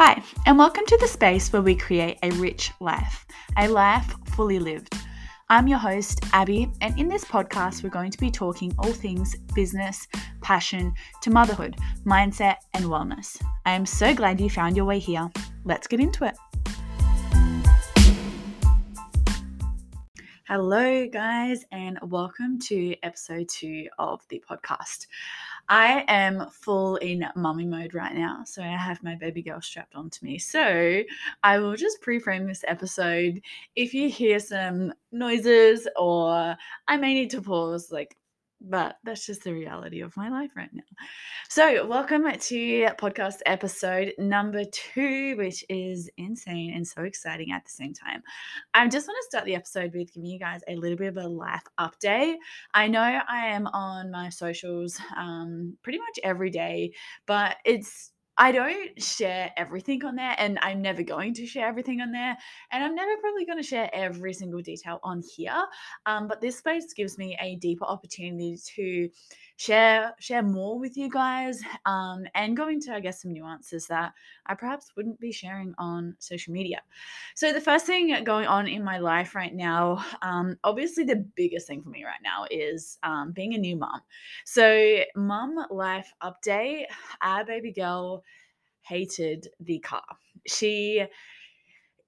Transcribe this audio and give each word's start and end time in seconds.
Hi, 0.00 0.22
and 0.46 0.56
welcome 0.56 0.86
to 0.86 0.96
the 0.98 1.08
space 1.08 1.52
where 1.52 1.60
we 1.60 1.74
create 1.74 2.18
a 2.22 2.30
rich 2.34 2.70
life, 2.78 3.26
a 3.56 3.66
life 3.66 4.14
fully 4.26 4.60
lived. 4.60 4.94
I'm 5.48 5.66
your 5.66 5.80
host, 5.80 6.20
Abby, 6.32 6.70
and 6.80 6.96
in 6.96 7.08
this 7.08 7.24
podcast, 7.24 7.82
we're 7.82 7.90
going 7.90 8.12
to 8.12 8.18
be 8.18 8.30
talking 8.30 8.72
all 8.78 8.92
things 8.92 9.34
business, 9.56 10.06
passion, 10.40 10.94
to 11.22 11.30
motherhood, 11.30 11.78
mindset, 12.06 12.58
and 12.74 12.84
wellness. 12.84 13.42
I 13.66 13.72
am 13.72 13.84
so 13.84 14.14
glad 14.14 14.40
you 14.40 14.48
found 14.48 14.76
your 14.76 14.84
way 14.84 15.00
here. 15.00 15.28
Let's 15.64 15.88
get 15.88 15.98
into 15.98 16.26
it. 16.26 16.36
Hello, 20.46 21.08
guys, 21.08 21.64
and 21.72 21.98
welcome 22.04 22.60
to 22.60 22.94
episode 23.02 23.48
two 23.48 23.88
of 23.98 24.22
the 24.28 24.40
podcast. 24.48 25.08
I 25.68 26.04
am 26.08 26.48
full 26.50 26.96
in 26.96 27.24
mummy 27.36 27.66
mode 27.66 27.94
right 27.94 28.14
now. 28.14 28.42
So 28.44 28.62
I 28.62 28.68
have 28.68 29.02
my 29.02 29.16
baby 29.16 29.42
girl 29.42 29.60
strapped 29.60 29.94
onto 29.94 30.24
me. 30.24 30.38
So 30.38 31.02
I 31.42 31.58
will 31.58 31.76
just 31.76 32.00
pre 32.00 32.18
frame 32.18 32.46
this 32.46 32.64
episode. 32.66 33.40
If 33.76 33.92
you 33.92 34.08
hear 34.08 34.38
some 34.38 34.92
noises 35.12 35.86
or 35.96 36.56
I 36.86 36.96
may 36.96 37.14
need 37.14 37.30
to 37.30 37.42
pause, 37.42 37.92
like 37.92 38.16
but 38.60 38.96
that's 39.04 39.26
just 39.26 39.44
the 39.44 39.52
reality 39.52 40.00
of 40.00 40.16
my 40.16 40.28
life 40.28 40.50
right 40.56 40.72
now. 40.72 40.82
So, 41.48 41.86
welcome 41.86 42.24
to 42.24 42.88
podcast 42.98 43.36
episode 43.46 44.12
number 44.18 44.64
two, 44.64 45.36
which 45.36 45.64
is 45.68 46.10
insane 46.16 46.72
and 46.74 46.86
so 46.86 47.02
exciting 47.02 47.52
at 47.52 47.64
the 47.64 47.70
same 47.70 47.94
time. 47.94 48.22
I 48.74 48.86
just 48.88 49.06
want 49.06 49.18
to 49.22 49.26
start 49.28 49.44
the 49.44 49.54
episode 49.54 49.94
with 49.94 50.12
giving 50.12 50.30
you 50.30 50.38
guys 50.38 50.60
a 50.68 50.76
little 50.76 50.96
bit 50.96 51.08
of 51.08 51.16
a 51.16 51.28
life 51.28 51.62
update. 51.78 52.36
I 52.74 52.88
know 52.88 53.00
I 53.00 53.46
am 53.46 53.66
on 53.68 54.10
my 54.10 54.28
socials 54.28 55.00
um, 55.16 55.76
pretty 55.82 55.98
much 55.98 56.18
every 56.22 56.50
day, 56.50 56.92
but 57.26 57.56
it's 57.64 58.12
I 58.40 58.52
don't 58.52 59.02
share 59.02 59.50
everything 59.56 60.04
on 60.04 60.14
there, 60.14 60.34
and 60.38 60.58
I'm 60.62 60.80
never 60.80 61.02
going 61.02 61.34
to 61.34 61.46
share 61.46 61.66
everything 61.66 62.00
on 62.00 62.12
there, 62.12 62.36
and 62.70 62.84
I'm 62.84 62.94
never 62.94 63.16
probably 63.20 63.44
going 63.44 63.58
to 63.58 63.64
share 63.64 63.90
every 63.92 64.32
single 64.32 64.62
detail 64.62 65.00
on 65.02 65.22
here. 65.36 65.60
Um, 66.06 66.28
but 66.28 66.40
this 66.40 66.58
space 66.58 66.92
gives 66.94 67.18
me 67.18 67.36
a 67.40 67.56
deeper 67.56 67.84
opportunity 67.84 68.56
to 68.76 69.08
share 69.58 70.14
share 70.20 70.42
more 70.42 70.78
with 70.78 70.96
you 70.96 71.10
guys, 71.10 71.60
um, 71.86 72.24
and 72.34 72.56
go 72.56 72.68
into 72.68 72.94
I 72.94 73.00
guess 73.00 73.20
some 73.20 73.32
nuances 73.32 73.86
that 73.88 74.12
I 74.46 74.54
perhaps 74.54 74.92
wouldn't 74.96 75.20
be 75.20 75.32
sharing 75.32 75.74
on 75.78 76.16
social 76.20 76.52
media. 76.54 76.80
So 77.34 77.52
the 77.52 77.60
first 77.60 77.84
thing 77.84 78.24
going 78.24 78.46
on 78.46 78.68
in 78.68 78.82
my 78.84 78.98
life 78.98 79.34
right 79.34 79.54
now, 79.54 80.04
um, 80.22 80.56
obviously 80.64 81.04
the 81.04 81.26
biggest 81.36 81.66
thing 81.66 81.82
for 81.82 81.90
me 81.90 82.04
right 82.04 82.22
now 82.22 82.46
is 82.50 82.98
um, 83.02 83.32
being 83.32 83.54
a 83.54 83.58
new 83.58 83.76
mom. 83.76 84.00
So 84.46 85.00
mom 85.16 85.66
life 85.70 86.12
update, 86.22 86.84
our 87.20 87.44
baby 87.44 87.72
girl 87.72 88.24
hated 88.82 89.48
the 89.60 89.80
car. 89.80 90.04
She 90.46 91.04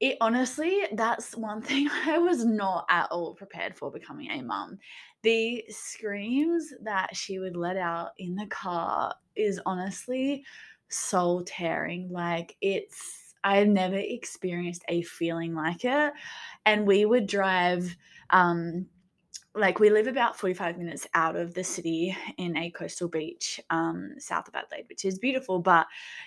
it 0.01 0.17
honestly, 0.21 0.83
that's 0.93 1.37
one 1.37 1.63
thing 1.63 1.89
I 2.07 2.19
was 2.19 2.45
not 2.45 2.87
at 2.89 3.11
all 3.11 3.35
prepared 3.35 3.77
for 3.77 3.91
becoming 3.91 4.31
a 4.31 4.43
mum. 4.43 4.79
The 5.23 5.65
screams 5.69 6.73
that 6.83 7.15
she 7.15 7.39
would 7.39 7.57
let 7.57 7.77
out 7.77 8.13
in 8.19 8.35
the 8.35 8.47
car 8.47 9.15
is 9.37 9.61
honestly 9.67 10.45
soul 10.89 11.45
tearing. 11.45 12.11
Like 12.11 12.57
it's 12.61 13.35
I've 13.45 13.69
never 13.69 13.97
experienced 13.97 14.85
a 14.89 15.03
feeling 15.03 15.55
like 15.55 15.85
it. 15.85 16.13
And 16.67 16.87
we 16.87 17.05
would 17.05 17.27
drive 17.27 17.97
um 18.31 18.87
like 19.55 19.81
we 19.81 19.91
live 19.91 20.07
about 20.07 20.39
45 20.39 20.79
minutes 20.79 21.07
out 21.15 21.35
of 21.35 21.55
the 21.55 21.65
city 21.65 22.17
in 22.39 22.57
a 22.57 22.71
coastal 22.71 23.09
beach 23.09 23.61
um, 23.71 24.15
south 24.19 24.47
of 24.47 24.55
adelaide 24.55 24.85
which 24.89 25.05
is 25.05 25.19
beautiful 25.19 25.59
but 25.59 25.87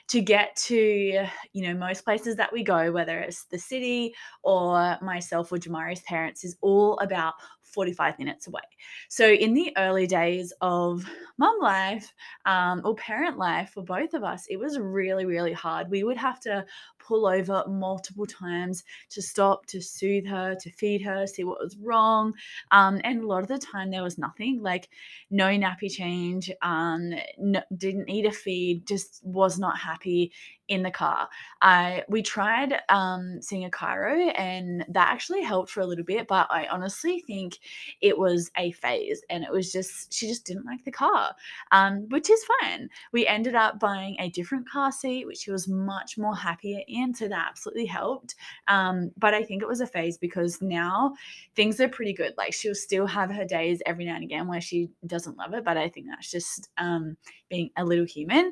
to 0.09 0.19
get 0.19 0.55
to 0.57 1.25
you 1.53 1.63
know 1.67 1.73
most 1.73 2.03
places 2.03 2.35
that 2.35 2.51
we 2.51 2.63
go 2.63 2.91
whether 2.91 3.19
it's 3.19 3.45
the 3.45 3.57
city 3.57 4.13
or 4.43 4.97
myself 5.01 5.51
or 5.51 5.57
jamari's 5.57 6.01
parents 6.01 6.43
is 6.43 6.57
all 6.61 6.97
about 6.99 7.35
45 7.73 8.19
minutes 8.19 8.47
away. 8.47 8.61
So, 9.09 9.27
in 9.27 9.53
the 9.53 9.73
early 9.77 10.07
days 10.07 10.53
of 10.61 11.09
mum 11.37 11.57
life 11.61 12.13
um, 12.45 12.81
or 12.85 12.95
parent 12.95 13.37
life 13.37 13.71
for 13.71 13.83
both 13.83 14.13
of 14.13 14.23
us, 14.23 14.45
it 14.49 14.57
was 14.57 14.79
really, 14.79 15.25
really 15.25 15.53
hard. 15.53 15.89
We 15.89 16.03
would 16.03 16.17
have 16.17 16.39
to 16.41 16.65
pull 16.99 17.27
over 17.27 17.63
multiple 17.67 18.25
times 18.25 18.83
to 19.09 19.21
stop, 19.21 19.65
to 19.67 19.81
soothe 19.81 20.25
her, 20.25 20.55
to 20.55 20.71
feed 20.71 21.01
her, 21.01 21.27
see 21.27 21.43
what 21.43 21.59
was 21.59 21.77
wrong. 21.77 22.33
Um, 22.71 23.01
and 23.03 23.23
a 23.23 23.27
lot 23.27 23.41
of 23.41 23.49
the 23.49 23.57
time, 23.57 23.91
there 23.91 24.03
was 24.03 24.17
nothing 24.17 24.61
like 24.61 24.89
no 25.29 25.47
nappy 25.47 25.91
change, 25.91 26.51
um, 26.61 27.13
no, 27.37 27.61
didn't 27.75 28.09
eat 28.09 28.25
a 28.25 28.31
feed, 28.31 28.87
just 28.87 29.21
was 29.23 29.59
not 29.59 29.77
happy 29.77 30.31
in 30.67 30.83
the 30.83 30.91
car. 30.91 31.27
I 31.61 32.03
we 32.07 32.21
tried 32.21 32.79
um, 32.89 33.41
seeing 33.41 33.65
a 33.65 33.69
chiro, 33.69 34.31
and 34.37 34.85
that 34.89 35.09
actually 35.09 35.43
helped 35.43 35.71
for 35.71 35.81
a 35.81 35.85
little 35.85 36.05
bit. 36.05 36.27
But 36.27 36.47
I 36.49 36.67
honestly 36.67 37.23
think 37.25 37.59
it 38.01 38.17
was 38.17 38.49
a 38.57 38.71
phase, 38.71 39.21
and 39.29 39.43
it 39.43 39.51
was 39.51 39.71
just 39.71 40.13
she 40.13 40.27
just 40.27 40.45
didn't 40.45 40.65
like 40.65 40.83
the 40.85 40.91
car, 40.91 41.35
um, 41.71 42.07
which 42.09 42.29
is 42.29 42.45
fine. 42.61 42.89
We 43.11 43.27
ended 43.27 43.55
up 43.55 43.79
buying 43.79 44.15
a 44.19 44.29
different 44.29 44.69
car 44.69 44.91
seat, 44.91 45.25
which 45.25 45.39
she 45.39 45.51
was 45.51 45.67
much 45.67 46.17
more 46.17 46.35
happier 46.35 46.81
in, 46.87 47.13
so 47.13 47.27
that 47.27 47.47
absolutely 47.49 47.85
helped. 47.85 48.35
Um, 48.67 49.11
but 49.17 49.33
I 49.33 49.43
think 49.43 49.61
it 49.61 49.67
was 49.67 49.81
a 49.81 49.87
phase 49.87 50.17
because 50.17 50.61
now 50.61 51.13
things 51.55 51.79
are 51.79 51.89
pretty 51.89 52.13
good. 52.13 52.33
Like 52.37 52.53
she'll 52.53 52.75
still 52.75 53.05
have 53.05 53.31
her 53.31 53.45
days 53.45 53.81
every 53.85 54.05
now 54.05 54.15
and 54.15 54.23
again 54.23 54.47
where 54.47 54.61
she 54.61 54.89
doesn't 55.05 55.37
love 55.37 55.53
it, 55.53 55.63
but 55.63 55.77
I 55.77 55.89
think 55.89 56.07
that's 56.09 56.31
just 56.31 56.69
um, 56.77 57.17
being 57.49 57.69
a 57.77 57.85
little 57.85 58.05
human. 58.05 58.51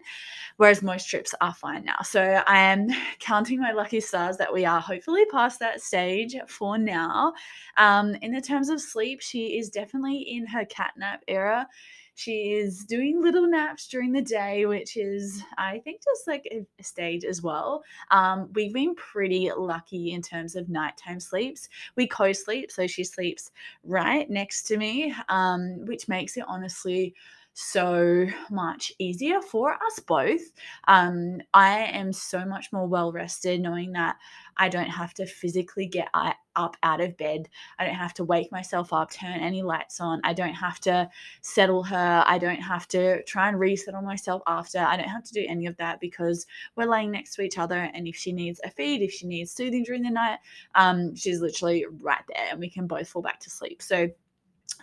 Whereas 0.57 0.81
most 0.81 1.09
trips 1.09 1.33
are 1.41 1.53
fine 1.53 1.85
now. 1.85 2.00
So 2.03 2.22
I 2.22 2.59
am 2.59 2.88
counting 3.19 3.59
my 3.59 3.72
lucky 3.72 4.00
stars 4.00 4.38
that 4.38 4.53
we 4.53 4.66
are 4.66 4.79
hopefully 4.81 5.25
past 5.25 5.59
that 5.59 5.81
stage 5.81 6.35
for 6.47 6.78
now. 6.78 7.34
Um, 7.78 8.16
in 8.22 8.31
the 8.31 8.41
terms 8.41 8.69
of 8.69 8.81
sleep, 8.81 9.22
she 9.22 9.57
is 9.57 9.69
definitely 9.69 10.17
in 10.17 10.45
her 10.47 10.66
cat 10.66 10.94
nap 10.97 11.23
era. 11.28 11.67
She 12.16 12.51
is 12.51 12.84
doing 12.85 13.22
little 13.22 13.47
naps 13.47 13.88
during 13.88 14.11
the 14.11 14.22
day, 14.22 14.66
which 14.66 14.97
is, 14.97 15.44
I 15.57 15.79
think, 15.79 16.01
just 16.03 16.28
like 16.28 16.47
a 16.51 16.84
stage 16.84 17.23
as 17.23 17.41
well. 17.41 17.84
Um, 18.11 18.50
we've 18.53 18.73
been 18.73 18.95
pretty 18.95 19.50
lucky 19.56 20.11
in 20.11 20.22
terms 20.22 20.56
of 20.56 20.69
nighttime 20.69 21.19
sleeps. 21.19 21.69
We 21.95 22.07
co 22.07 22.31
sleep, 22.34 22.72
so 22.72 22.85
she 22.85 23.06
sleeps 23.06 23.51
right 23.84 24.29
next 24.29 24.63
to 24.63 24.78
me, 24.78 25.16
um, 25.29 25.85
which 25.85 26.07
makes 26.07 26.38
it 26.38 26.44
honestly 26.47 27.16
so 27.53 28.28
much 28.50 28.94
easier 28.97 29.41
for 29.41 29.73
us 29.73 30.00
both. 30.00 30.41
Um, 30.88 31.41
I 31.53 31.79
am 31.79 32.13
so 32.13 32.45
much 32.45 32.72
more 32.72 32.88
well 32.88 33.12
rested 33.12 33.62
knowing 33.62 33.91
that 33.94 34.16
I 34.57 34.69
don't 34.69 34.89
have 34.89 35.13
to 35.16 35.25
physically 35.25 35.85
get 35.85 36.07
up 36.13 36.78
out 36.84 37.01
of 37.01 37.17
bed. 37.17 37.50
I 37.79 37.85
don't 37.85 37.95
have 37.95 38.13
to 38.16 38.23
wake 38.23 38.51
myself 38.51 38.94
up, 38.94 39.11
turn 39.11 39.40
any 39.40 39.63
lights 39.63 40.00
on. 40.00 40.22
I 40.23 40.34
don't 40.34 40.53
have 40.53 40.79
to 40.81 41.09
settle 41.41 41.84
her. 41.84 42.23
I 42.25 42.38
don't 42.38 42.61
have 42.61 42.88
to 42.90 43.23
try 43.23 43.50
and 43.50 43.59
resettle 43.59 44.01
myself 44.01 44.41
after. 44.47 44.79
I 44.79 44.97
don't 44.97 45.09
have 45.09 45.23
to 45.23 45.34
do 45.34 45.45
any 45.47 45.66
of 45.66 45.78
that 45.78 46.00
because 46.00 46.45
we're 46.75 46.90
laying 46.90 47.11
next 47.11 47.35
to 47.35 47.41
each 47.41 47.57
other. 47.57 47.90
And 47.94 48.07
if 48.07 48.16
she 48.16 48.34
needs 48.34 48.59
a 48.63 48.69
feed, 48.69 49.01
if 49.01 49.11
she 49.11 49.28
needs 49.28 49.51
soothing 49.51 49.84
during 49.84 50.03
the 50.03 50.09
night, 50.09 50.40
um, 50.75 51.16
she's 51.16 51.41
literally 51.41 51.85
right 52.01 52.23
there 52.28 52.47
and 52.51 52.59
we 52.59 52.69
can 52.69 52.88
both 52.88 53.07
fall 53.07 53.22
back 53.22 53.40
to 53.41 53.50
sleep. 53.50 53.81
So, 53.81 54.09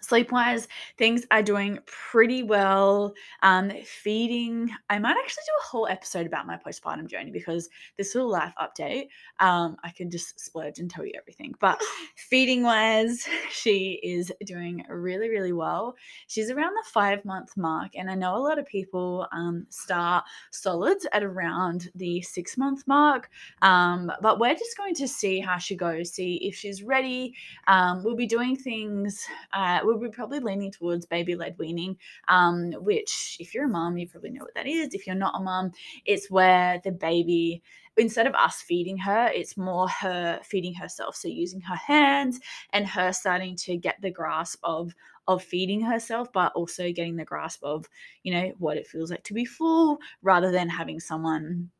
sleep 0.00 0.32
wise 0.32 0.68
things 0.96 1.26
are 1.30 1.42
doing 1.42 1.78
pretty 1.86 2.42
well 2.42 3.14
um 3.42 3.70
feeding 3.84 4.70
i 4.90 4.98
might 4.98 5.16
actually 5.16 5.42
do 5.46 5.52
a 5.60 5.66
whole 5.66 5.86
episode 5.88 6.26
about 6.26 6.46
my 6.46 6.56
postpartum 6.56 7.06
journey 7.06 7.30
because 7.30 7.68
this 7.96 8.14
little 8.14 8.30
life 8.30 8.52
update 8.60 9.08
um 9.40 9.76
i 9.84 9.90
can 9.90 10.10
just 10.10 10.38
splurge 10.38 10.78
and 10.78 10.90
tell 10.90 11.04
you 11.04 11.12
everything. 11.16 11.54
But 11.60 11.80
feeding 12.16 12.62
wise 12.62 13.26
she 13.50 14.00
is 14.02 14.32
doing 14.44 14.84
really 14.88 15.28
really 15.28 15.52
well. 15.52 15.96
She's 16.26 16.50
around 16.50 16.72
the 16.74 16.84
five 16.90 17.24
month 17.24 17.56
mark 17.56 17.92
and 17.94 18.10
i 18.10 18.14
know 18.14 18.36
a 18.36 18.38
lot 18.38 18.58
of 18.58 18.66
people 18.66 19.26
um 19.32 19.66
start 19.68 20.24
solids 20.50 21.06
at 21.12 21.22
around 21.22 21.90
the 21.94 22.22
six 22.22 22.56
month 22.56 22.86
mark 22.86 23.30
um 23.62 24.10
but 24.20 24.38
we're 24.38 24.54
just 24.54 24.76
going 24.76 24.94
to 24.94 25.08
see 25.08 25.40
how 25.40 25.58
she 25.58 25.76
goes 25.76 26.12
see 26.12 26.36
if 26.36 26.54
she's 26.54 26.82
ready. 26.82 27.34
Um 27.66 28.02
we'll 28.02 28.16
be 28.16 28.26
doing 28.26 28.56
things 28.56 29.24
uh, 29.52 29.80
we'll 29.88 29.98
be 29.98 30.14
probably 30.14 30.40
leaning 30.40 30.70
towards 30.70 31.06
baby 31.06 31.34
led 31.34 31.56
weaning, 31.58 31.96
um, 32.28 32.72
which, 32.72 33.36
if 33.40 33.54
you're 33.54 33.64
a 33.64 33.68
mom, 33.68 33.96
you 33.96 34.06
probably 34.08 34.30
know 34.30 34.44
what 34.44 34.54
that 34.54 34.66
is. 34.66 34.92
If 34.92 35.06
you're 35.06 35.16
not 35.16 35.34
a 35.36 35.42
mom, 35.42 35.72
it's 36.04 36.30
where 36.30 36.80
the 36.84 36.92
baby 36.92 37.62
instead 37.96 38.28
of 38.28 38.34
us 38.34 38.62
feeding 38.62 38.96
her, 38.96 39.28
it's 39.34 39.56
more 39.56 39.88
her 39.88 40.38
feeding 40.44 40.72
herself. 40.74 41.16
So 41.16 41.26
using 41.26 41.60
her 41.62 41.74
hands 41.74 42.38
and 42.72 42.86
her 42.86 43.12
starting 43.12 43.56
to 43.56 43.76
get 43.76 43.96
the 44.00 44.10
grasp 44.10 44.60
of 44.62 44.94
of 45.26 45.42
feeding 45.42 45.80
herself, 45.80 46.32
but 46.32 46.52
also 46.54 46.90
getting 46.90 47.16
the 47.16 47.24
grasp 47.24 47.62
of, 47.62 47.86
you 48.22 48.32
know, 48.32 48.52
what 48.58 48.78
it 48.78 48.86
feels 48.86 49.10
like 49.10 49.24
to 49.24 49.34
be 49.34 49.44
full 49.44 49.98
rather 50.22 50.50
than 50.50 50.68
having 50.70 51.00
someone 51.00 51.70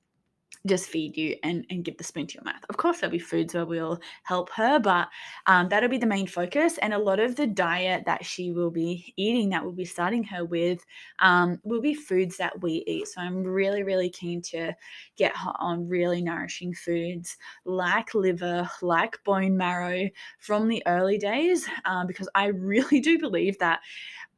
just 0.67 0.89
feed 0.89 1.17
you 1.17 1.37
and, 1.43 1.65
and 1.71 1.85
give 1.85 1.97
the 1.97 2.05
spoon 2.05 2.27
to 2.27 2.35
your 2.35 2.45
mouth. 2.45 2.63
Of 2.69 2.77
course, 2.77 3.01
there'll 3.01 3.13
be 3.13 3.19
foods 3.19 3.55
where 3.55 3.65
we'll 3.65 4.01
help 4.25 4.51
her, 4.51 4.79
but 4.79 5.09
um, 5.47 5.69
that'll 5.69 5.89
be 5.89 5.99
the 5.99 6.07
main 6.07 6.27
focus. 6.27 6.79
And 6.79 6.93
a 6.93 6.99
lot 6.99 7.21
of 7.21 7.37
the 7.37 7.47
diet 7.47 8.05
that 8.07 8.25
she 8.25 8.51
will 8.53 8.71
be 8.71 9.13
eating, 9.17 9.51
that 9.51 9.63
we'll 9.63 9.73
be 9.73 9.85
starting 9.85 10.25
her 10.25 10.45
with, 10.45 10.85
um, 11.21 11.59
will 11.65 11.81
be 11.81 11.95
foods 11.95 12.37
that 12.39 12.61
we 12.61 12.85
eat. 12.87 13.09
So 13.09 13.21
I'm 13.21 13.43
really, 13.43 13.83
really 13.83 14.11
keen 14.11 14.43
to 14.43 14.75
get 15.17 15.37
her 15.37 15.53
on 15.59 15.89
really 15.89 16.23
nourishing 16.23 16.75
foods 16.75 17.37
like 17.65 18.15
liver, 18.15 18.69
like 18.83 19.23
bone 19.25 19.57
marrow 19.57 20.09
from 20.39 20.69
the 20.69 20.83
early 20.87 21.19
days, 21.19 21.67
um, 21.85 22.07
because 22.07 22.29
I 22.35 22.47
really 22.47 23.01
do 23.01 23.19
believe 23.19 23.59
that 23.59 23.81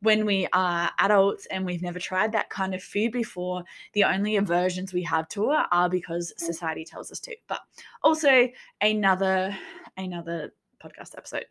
when 0.02 0.24
we 0.24 0.46
are 0.52 0.90
adults 0.98 1.46
and 1.46 1.64
we've 1.64 1.82
never 1.82 1.98
tried 1.98 2.32
that 2.32 2.50
kind 2.50 2.74
of 2.74 2.82
food 2.82 3.12
before, 3.12 3.64
the 3.92 4.04
only 4.04 4.36
aversions 4.36 4.92
we 4.92 5.02
have 5.02 5.28
to 5.28 5.52
it 5.52 5.66
are 5.70 5.88
because 5.88 6.32
mm. 6.32 6.46
society 6.46 6.84
tells 6.84 7.10
us 7.12 7.20
to. 7.20 7.36
But 7.48 7.60
also 8.02 8.48
another 8.80 9.56
another 9.96 10.52
podcast 10.82 11.16
episode. 11.16 11.44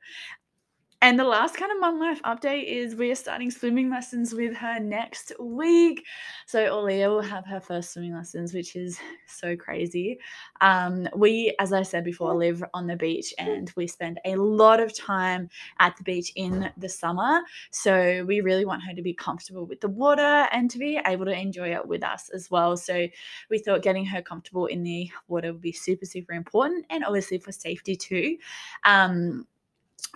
And 1.02 1.18
the 1.18 1.24
last 1.24 1.56
kind 1.56 1.72
of 1.72 1.80
mum 1.80 1.98
life 1.98 2.22
update 2.24 2.66
is 2.66 2.94
we 2.94 3.10
are 3.10 3.16
starting 3.16 3.50
swimming 3.50 3.90
lessons 3.90 4.34
with 4.34 4.54
her 4.58 4.82
next 4.82 5.32
week. 5.40 6.06
So 6.46 6.66
Aulia 6.66 7.10
will 7.10 7.22
have 7.22 7.46
her 7.46 7.62
first 7.62 7.94
swimming 7.94 8.14
lessons, 8.14 8.54
which 8.54 8.76
is 8.76 9.00
so 9.26 9.56
crazy. 9.56 10.20
Um, 10.60 11.08
we, 11.16 11.56
as 11.58 11.72
I 11.72 11.84
said 11.84 12.04
before, 12.04 12.36
live 12.36 12.62
on 12.74 12.86
the 12.86 12.98
beach 12.98 13.34
and 13.38 13.72
we 13.78 13.88
spend 13.88 14.20
a 14.26 14.36
lot 14.36 14.82
of 14.82 14.94
time 14.94 15.48
at 15.80 15.96
the 15.96 16.04
beach 16.04 16.34
in 16.36 16.70
the 16.76 16.90
summer. 16.90 17.44
So 17.72 18.26
we 18.28 18.42
really 18.42 18.66
want 18.66 18.84
her 18.84 18.94
to 18.94 19.02
be 19.02 19.14
comfortable 19.14 19.66
with 19.66 19.80
the 19.80 19.88
water 19.88 20.50
and 20.52 20.70
to 20.70 20.78
be 20.78 21.00
able 21.06 21.24
to 21.26 21.32
enjoy 21.32 21.74
it 21.74 21.88
with 21.88 22.04
us 22.04 22.30
as 22.34 22.52
well. 22.52 22.76
So 22.76 23.08
we 23.50 23.60
thought 23.60 23.84
getting 23.84 24.06
her 24.06 24.22
comfortable 24.22 24.66
in 24.66 24.84
the 24.84 25.10
water 25.30 25.54
would 25.54 25.62
be 25.62 25.72
super, 25.72 26.06
super 26.06 26.34
important 26.34 26.86
and 26.90 27.06
obviously 27.06 27.38
for 27.38 27.54
safety 27.54 27.96
too. 27.96 28.36
Um, 28.84 29.48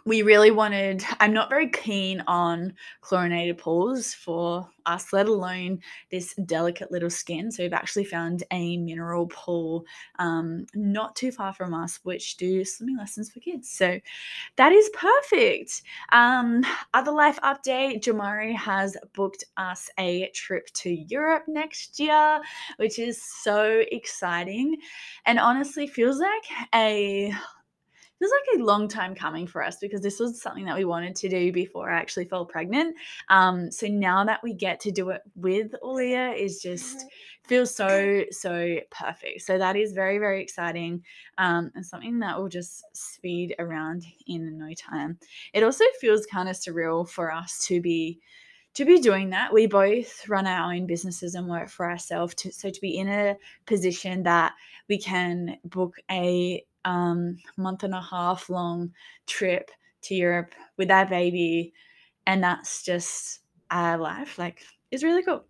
we 0.05 0.21
really 0.21 0.51
wanted 0.51 1.03
i'm 1.19 1.33
not 1.33 1.49
very 1.49 1.69
keen 1.69 2.21
on 2.27 2.73
chlorinated 3.01 3.57
pools 3.57 4.13
for 4.13 4.69
us 4.85 5.13
let 5.13 5.27
alone 5.27 5.79
this 6.11 6.33
delicate 6.45 6.91
little 6.91 7.09
skin. 7.09 7.51
So 7.51 7.63
we've 7.63 7.73
actually 7.73 8.05
found 8.05 8.43
a 8.51 8.77
mineral 8.77 9.27
pool 9.27 9.85
um, 10.19 10.65
not 10.73 11.15
too 11.15 11.31
far 11.31 11.53
from 11.53 11.73
us 11.73 11.99
which 12.03 12.37
do 12.37 12.63
swimming 12.65 12.97
lessons 12.97 13.31
for 13.31 13.39
kids. 13.39 13.69
So 13.69 13.99
that 14.55 14.71
is 14.71 14.89
perfect. 14.93 15.83
Um, 16.11 16.63
other 16.93 17.11
life 17.11 17.39
update 17.43 18.01
jamari 18.01 18.55
has 18.55 18.97
booked 19.13 19.43
us 19.57 19.89
a 19.97 20.29
trip 20.33 20.67
to 20.73 20.89
europe 20.89 21.43
next 21.47 21.99
year 21.99 22.41
which 22.77 22.99
is 22.99 23.21
so 23.21 23.83
exciting 23.91 24.77
and 25.25 25.39
honestly 25.39 25.87
feels 25.87 26.19
like 26.19 26.69
a 26.73 27.33
was 28.19 28.31
like 28.31 28.59
a 28.59 28.63
long 28.63 28.87
time 28.87 29.15
coming 29.15 29.47
for 29.47 29.63
us 29.63 29.77
because 29.77 30.01
this 30.01 30.19
was 30.19 30.41
something 30.41 30.65
that 30.65 30.77
we 30.77 30.85
wanted 30.85 31.15
to 31.17 31.29
do 31.29 31.51
before 31.51 31.91
I 31.91 31.99
actually 31.99 32.25
fell 32.25 32.45
pregnant. 32.45 32.95
Um, 33.29 33.71
so 33.71 33.87
now 33.87 34.23
that 34.25 34.41
we 34.43 34.53
get 34.53 34.79
to 34.81 34.91
do 34.91 35.09
it 35.09 35.21
with 35.35 35.75
Aulia 35.81 36.31
is 36.31 36.61
just 36.61 36.97
mm-hmm. 36.97 37.07
feels 37.47 37.75
so 37.75 38.23
so 38.31 38.77
perfect. 38.91 39.41
So 39.41 39.57
that 39.57 39.75
is 39.75 39.93
very 39.93 40.17
very 40.17 40.41
exciting 40.41 41.03
um, 41.37 41.71
and 41.75 41.85
something 41.85 42.19
that 42.19 42.37
will 42.37 42.49
just 42.49 42.83
speed 42.93 43.55
around 43.59 44.05
in 44.27 44.57
no 44.57 44.73
time. 44.73 45.17
It 45.53 45.63
also 45.63 45.85
feels 45.99 46.25
kind 46.25 46.49
of 46.49 46.55
surreal 46.55 47.07
for 47.07 47.31
us 47.31 47.65
to 47.67 47.81
be 47.81 48.19
to 48.75 48.85
be 48.85 48.99
doing 48.99 49.29
that. 49.29 49.53
We 49.53 49.67
both 49.67 50.27
run 50.27 50.47
our 50.47 50.73
own 50.73 50.87
businesses 50.87 51.35
and 51.35 51.47
work 51.47 51.69
for 51.69 51.89
ourselves. 51.89 52.33
To, 52.35 52.51
so 52.51 52.69
to 52.69 52.81
be 52.81 52.97
in 52.97 53.07
a 53.07 53.37
position 53.67 54.23
that 54.23 54.53
we 54.89 54.97
can 54.97 55.57
book 55.63 55.97
a 56.09 56.65
um, 56.85 57.37
month 57.57 57.83
and 57.83 57.93
a 57.93 58.01
half 58.01 58.49
long 58.49 58.91
trip 59.27 59.69
to 60.03 60.15
Europe 60.15 60.53
with 60.77 60.91
our 60.91 61.05
baby, 61.05 61.73
and 62.27 62.43
that's 62.43 62.83
just 62.83 63.39
our 63.71 63.97
life. 63.97 64.37
Like, 64.37 64.63
is 64.93 65.03
really 65.03 65.23
cool. 65.23 65.43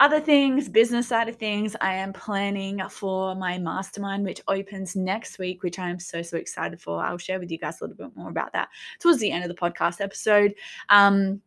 Other 0.00 0.20
things, 0.20 0.68
business 0.68 1.08
side 1.08 1.28
of 1.28 1.36
things, 1.36 1.74
I 1.80 1.94
am 1.94 2.12
planning 2.12 2.80
for 2.88 3.34
my 3.34 3.58
mastermind, 3.58 4.24
which 4.24 4.40
opens 4.46 4.94
next 4.94 5.40
week, 5.40 5.64
which 5.64 5.80
I 5.80 5.90
am 5.90 5.98
so, 5.98 6.22
so 6.22 6.36
excited 6.36 6.80
for. 6.80 7.02
I'll 7.02 7.18
share 7.18 7.40
with 7.40 7.50
you 7.50 7.58
guys 7.58 7.80
a 7.80 7.84
little 7.84 7.96
bit 7.96 8.16
more 8.16 8.30
about 8.30 8.52
that 8.52 8.68
towards 9.00 9.18
the 9.18 9.32
end 9.32 9.42
of 9.42 9.48
the 9.48 9.60
podcast 9.60 10.00
episode. 10.00 10.54
Um, 10.88 11.42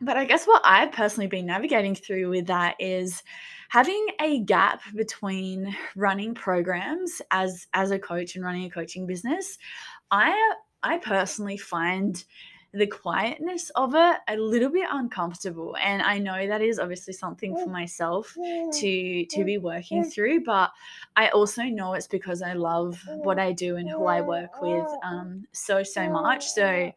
but 0.00 0.16
I 0.16 0.24
guess 0.24 0.46
what 0.46 0.62
I've 0.64 0.92
personally 0.92 1.26
been 1.26 1.46
navigating 1.46 1.94
through 1.94 2.30
with 2.30 2.46
that 2.46 2.76
is 2.78 3.22
having 3.68 4.06
a 4.20 4.40
gap 4.40 4.80
between 4.94 5.74
running 5.96 6.34
programs 6.34 7.22
as 7.30 7.66
as 7.72 7.90
a 7.90 7.98
coach 7.98 8.36
and 8.36 8.44
running 8.44 8.64
a 8.64 8.70
coaching 8.70 9.06
business. 9.06 9.58
I 10.10 10.54
I 10.82 10.98
personally 10.98 11.56
find 11.56 12.22
the 12.74 12.86
quietness 12.88 13.70
of 13.76 13.94
it 13.94 14.16
a 14.26 14.36
little 14.36 14.68
bit 14.68 14.88
uncomfortable 14.90 15.76
and 15.80 16.02
i 16.02 16.18
know 16.18 16.44
that 16.48 16.60
is 16.60 16.80
obviously 16.80 17.12
something 17.12 17.56
for 17.56 17.70
myself 17.70 18.34
to 18.72 19.24
to 19.26 19.44
be 19.44 19.58
working 19.58 20.02
through 20.02 20.42
but 20.42 20.72
i 21.14 21.28
also 21.28 21.62
know 21.62 21.94
it's 21.94 22.08
because 22.08 22.42
i 22.42 22.52
love 22.52 23.00
what 23.06 23.38
i 23.38 23.52
do 23.52 23.76
and 23.76 23.88
who 23.88 24.06
i 24.06 24.20
work 24.20 24.60
with 24.60 24.88
um 25.04 25.44
so 25.52 25.84
so 25.84 26.10
much 26.10 26.48
so 26.48 26.90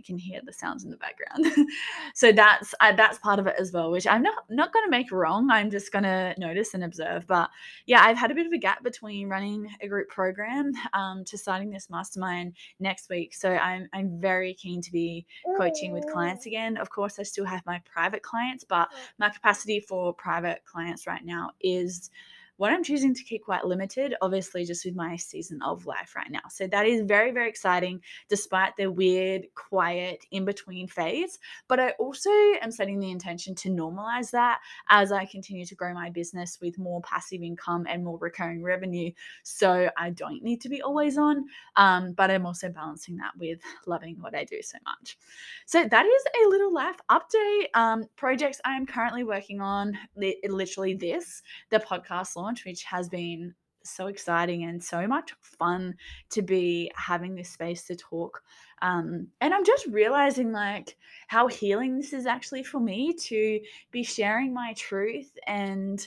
you 0.00 0.14
can 0.14 0.18
hear 0.18 0.40
the 0.42 0.52
sounds 0.52 0.84
in 0.84 0.90
the 0.90 0.96
background. 0.96 1.68
so 2.14 2.32
that's 2.32 2.74
uh, 2.80 2.92
that's 2.92 3.18
part 3.18 3.38
of 3.38 3.46
it 3.46 3.56
as 3.58 3.70
well, 3.70 3.90
which 3.90 4.06
I'm 4.06 4.22
not 4.22 4.44
not 4.48 4.72
going 4.72 4.86
to 4.86 4.90
make 4.90 5.12
wrong. 5.12 5.50
I'm 5.50 5.70
just 5.70 5.92
going 5.92 6.04
to 6.04 6.34
notice 6.38 6.72
and 6.72 6.82
observe. 6.82 7.26
But 7.26 7.50
yeah, 7.86 8.00
I've 8.02 8.16
had 8.16 8.30
a 8.30 8.34
bit 8.34 8.46
of 8.46 8.52
a 8.52 8.58
gap 8.58 8.82
between 8.82 9.28
running 9.28 9.68
a 9.82 9.88
group 9.88 10.08
program 10.08 10.72
um, 10.94 11.24
to 11.26 11.36
starting 11.36 11.70
this 11.70 11.90
mastermind 11.90 12.54
next 12.78 13.10
week. 13.10 13.34
So 13.34 13.50
I'm 13.50 13.88
I'm 13.92 14.18
very 14.20 14.54
keen 14.54 14.80
to 14.80 14.90
be 14.90 15.26
coaching 15.58 15.92
with 15.92 16.06
clients 16.10 16.46
again. 16.46 16.78
Of 16.78 16.88
course, 16.88 17.18
I 17.18 17.24
still 17.24 17.44
have 17.44 17.64
my 17.66 17.82
private 17.84 18.22
clients, 18.22 18.64
but 18.64 18.88
my 19.18 19.28
capacity 19.28 19.80
for 19.80 20.14
private 20.14 20.62
clients 20.64 21.06
right 21.06 21.24
now 21.24 21.50
is 21.60 22.10
what 22.60 22.72
I'm 22.72 22.84
choosing 22.84 23.14
to 23.14 23.24
keep 23.24 23.42
quite 23.42 23.64
limited, 23.64 24.14
obviously, 24.20 24.66
just 24.66 24.84
with 24.84 24.94
my 24.94 25.16
season 25.16 25.62
of 25.62 25.86
life 25.86 26.14
right 26.14 26.30
now. 26.30 26.42
So 26.50 26.66
that 26.66 26.84
is 26.84 27.00
very, 27.06 27.30
very 27.30 27.48
exciting, 27.48 28.02
despite 28.28 28.76
the 28.76 28.90
weird, 28.90 29.46
quiet, 29.54 30.26
in 30.30 30.44
between 30.44 30.86
phase. 30.86 31.38
But 31.68 31.80
I 31.80 31.92
also 31.92 32.28
am 32.60 32.70
setting 32.70 33.00
the 33.00 33.10
intention 33.10 33.54
to 33.54 33.70
normalize 33.70 34.30
that 34.32 34.60
as 34.90 35.10
I 35.10 35.24
continue 35.24 35.64
to 35.64 35.74
grow 35.74 35.94
my 35.94 36.10
business 36.10 36.58
with 36.60 36.78
more 36.78 37.00
passive 37.00 37.40
income 37.40 37.86
and 37.88 38.04
more 38.04 38.18
recurring 38.18 38.62
revenue. 38.62 39.10
So 39.42 39.88
I 39.96 40.10
don't 40.10 40.42
need 40.42 40.60
to 40.60 40.68
be 40.68 40.82
always 40.82 41.16
on, 41.16 41.46
um, 41.76 42.12
but 42.12 42.30
I'm 42.30 42.44
also 42.44 42.68
balancing 42.68 43.16
that 43.16 43.32
with 43.38 43.60
loving 43.86 44.16
what 44.20 44.34
I 44.34 44.44
do 44.44 44.60
so 44.60 44.76
much. 44.84 45.16
So 45.64 45.86
that 45.86 46.04
is 46.04 46.24
a 46.44 46.48
little 46.50 46.74
life 46.74 46.96
update. 47.10 47.68
Um, 47.72 48.04
projects 48.16 48.60
I 48.66 48.76
am 48.76 48.84
currently 48.84 49.24
working 49.24 49.62
on, 49.62 49.96
literally 50.14 50.92
this, 50.92 51.42
the 51.70 51.78
podcast 51.78 52.36
launch 52.36 52.49
launch, 52.50 52.64
which 52.64 52.84
has 52.84 53.08
been 53.08 53.54
so 53.82 54.08
exciting 54.08 54.64
and 54.64 54.82
so 54.82 55.06
much 55.06 55.32
fun 55.40 55.94
to 56.28 56.42
be 56.42 56.90
having 56.94 57.34
this 57.34 57.48
space 57.48 57.84
to 57.84 57.96
talk. 57.96 58.42
Um, 58.82 59.28
and 59.40 59.54
I'm 59.54 59.64
just 59.64 59.86
realizing 59.86 60.52
like 60.52 60.96
how 61.28 61.46
healing 61.46 61.96
this 61.96 62.12
is 62.12 62.26
actually 62.26 62.64
for 62.64 62.80
me 62.80 63.14
to 63.14 63.60
be 63.90 64.02
sharing 64.02 64.52
my 64.52 64.74
truth 64.76 65.30
and 65.46 66.06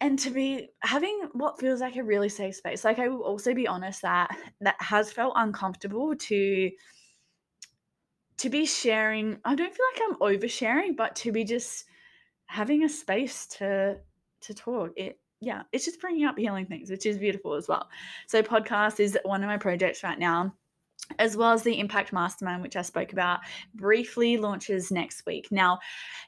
and 0.00 0.18
to 0.18 0.30
be 0.30 0.68
having 0.80 1.28
what 1.32 1.58
feels 1.58 1.80
like 1.80 1.96
a 1.96 2.04
really 2.04 2.28
safe 2.28 2.56
space. 2.56 2.84
Like 2.84 2.98
I 2.98 3.08
will 3.08 3.22
also 3.22 3.54
be 3.54 3.66
honest 3.66 4.02
that 4.02 4.36
that 4.60 4.76
has 4.78 5.10
felt 5.10 5.32
uncomfortable 5.36 6.14
to 6.14 6.70
to 8.36 8.50
be 8.50 8.66
sharing. 8.66 9.38
I 9.44 9.54
don't 9.54 9.74
feel 9.74 9.86
like 9.94 10.02
I'm 10.04 10.38
oversharing, 10.38 10.96
but 10.96 11.16
to 11.16 11.32
be 11.32 11.44
just 11.44 11.84
having 12.46 12.84
a 12.84 12.88
space 12.88 13.46
to 13.46 13.98
to 14.46 14.54
talk. 14.54 14.92
It 14.96 15.18
yeah, 15.40 15.62
it's 15.72 15.84
just 15.84 16.00
bringing 16.00 16.24
up 16.24 16.38
healing 16.38 16.66
things, 16.66 16.90
which 16.90 17.06
is 17.06 17.18
beautiful 17.18 17.54
as 17.54 17.68
well. 17.68 17.88
So 18.26 18.42
podcast 18.42 19.00
is 19.00 19.18
one 19.24 19.42
of 19.42 19.48
my 19.48 19.58
projects 19.58 20.02
right 20.02 20.18
now 20.18 20.54
as 21.18 21.36
well 21.36 21.52
as 21.52 21.62
the 21.62 21.78
Impact 21.78 22.12
Mastermind, 22.12 22.62
which 22.62 22.76
I 22.76 22.82
spoke 22.82 23.12
about 23.12 23.40
briefly, 23.74 24.36
launches 24.36 24.90
next 24.90 25.26
week. 25.26 25.48
Now, 25.50 25.78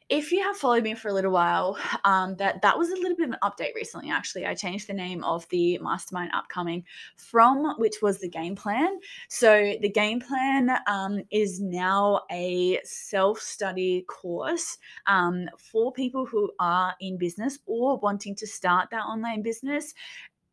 if 0.08 0.30
you 0.30 0.42
have 0.42 0.56
followed 0.56 0.84
me 0.84 0.94
for 0.94 1.08
a 1.08 1.12
little 1.12 1.32
while, 1.32 1.78
um, 2.04 2.36
that 2.36 2.62
that 2.62 2.78
was 2.78 2.90
a 2.90 2.94
little 2.94 3.16
bit 3.16 3.28
of 3.28 3.34
an 3.34 3.38
update 3.42 3.74
recently. 3.74 4.10
Actually, 4.10 4.46
I 4.46 4.54
changed 4.54 4.86
the 4.86 4.92
name 4.94 5.24
of 5.24 5.48
the 5.48 5.78
Mastermind 5.78 6.30
upcoming 6.34 6.84
from 7.16 7.74
which 7.78 7.96
was 8.02 8.18
the 8.18 8.28
game 8.28 8.54
plan. 8.54 8.98
So 9.28 9.74
the 9.80 9.88
game 9.88 10.20
plan 10.20 10.70
um, 10.86 11.22
is 11.30 11.60
now 11.60 12.22
a 12.30 12.78
self-study 12.84 14.04
course 14.08 14.78
um, 15.06 15.48
for 15.58 15.92
people 15.92 16.26
who 16.26 16.52
are 16.60 16.94
in 17.00 17.16
business 17.16 17.58
or 17.66 17.98
wanting 17.98 18.34
to 18.36 18.46
start 18.46 18.90
their 18.90 19.00
online 19.00 19.42
business 19.42 19.94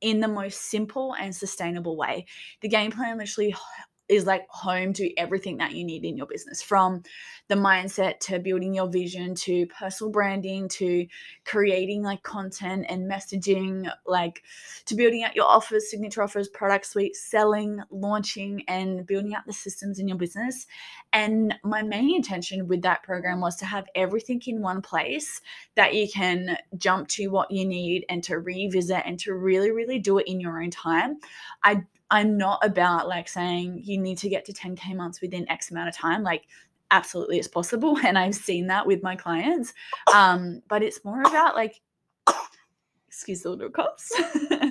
in 0.01 0.20
the 0.20 0.27
most 0.27 0.70
simple 0.70 1.13
and 1.13 1.34
sustainable 1.34 1.96
way. 1.96 2.25
The 2.62 2.68
game 2.68 2.92
plan 2.92 3.18
literally 3.18 3.56
is 4.10 4.26
like 4.26 4.46
home 4.50 4.94
to 4.94 5.18
everything 5.18 5.58
that 5.58 5.72
you 5.72 5.84
need 5.84 6.04
in 6.04 6.18
your 6.18 6.28
business 6.28 6.62
from 6.62 7.02
the 7.48 7.56
mindset 7.56 8.20
to 8.20 8.40
building 8.40 8.74
your 8.74 8.88
vision 8.88 9.34
to 9.36 9.66
personal 9.68 10.12
branding 10.12 10.68
to 10.68 11.06
creating 11.46 12.04
like 12.04 12.22
content 12.24 12.86
and 12.90 13.10
messaging 13.10 13.90
like 14.06 14.44
to 14.86 14.96
building 14.96 15.24
out 15.24 15.36
your 15.36 15.46
offers 15.46 15.90
signature 15.90 16.22
offers 16.22 16.50
product 16.50 16.86
suite 16.86 17.16
selling 17.16 17.82
launching 17.92 18.64
and 18.68 19.06
building 19.06 19.34
out 19.34 19.46
the 19.46 19.54
systems 19.54 20.00
in 20.00 20.08
your 20.08 20.18
business. 20.18 20.68
And 21.12 21.56
my 21.64 21.84
main 21.84 22.16
intention 22.16 22.68
with 22.68 22.82
that 22.82 23.04
program 23.04 23.42
was 23.42 23.56
to 23.58 23.66
have 23.66 23.86
everything 23.96 24.42
in 24.48 24.62
one 24.62 24.82
place 24.82 25.42
that 25.76 25.94
you 25.94 26.10
can 26.10 26.58
jump 26.78 27.08
to 27.10 27.28
what 27.28 27.52
you 27.52 27.66
need 27.66 28.06
and 28.10 28.24
to 28.24 28.40
revisit 28.40 29.04
and 29.06 29.20
to 29.20 29.34
really 29.34 29.72
really 29.72 30.00
do 30.00 30.18
it 30.18 30.28
in 30.28 30.40
your 30.40 30.62
own 30.62 30.72
time. 30.72 31.18
I 31.64 31.84
I'm 32.13 32.38
not 32.38 32.63
about 32.63 33.08
like 33.08 33.27
saying 33.27 33.82
you 33.84 33.98
need 33.98 34.20
to 34.20 34.29
get 34.29 34.46
to 34.46 34.53
10K 34.53 34.96
months 34.96 35.20
within 35.20 35.50
X 35.50 35.72
amount 35.72 35.89
of 35.89 35.96
time. 35.96 36.22
Like, 36.22 36.43
absolutely, 36.91 37.39
it's 37.39 37.48
possible. 37.48 37.98
And 38.05 38.20
I've 38.20 38.36
seen 38.36 38.67
that 38.67 38.86
with 38.86 39.01
my 39.01 39.15
clients. 39.15 39.74
Um, 40.13 40.62
but 40.67 40.84
it's 40.84 41.03
more 41.03 41.22
about 41.22 41.55
like 41.55 41.82
excuse 43.08 43.41
the 43.41 43.50
little 43.50 43.70
coughs. 43.70 44.12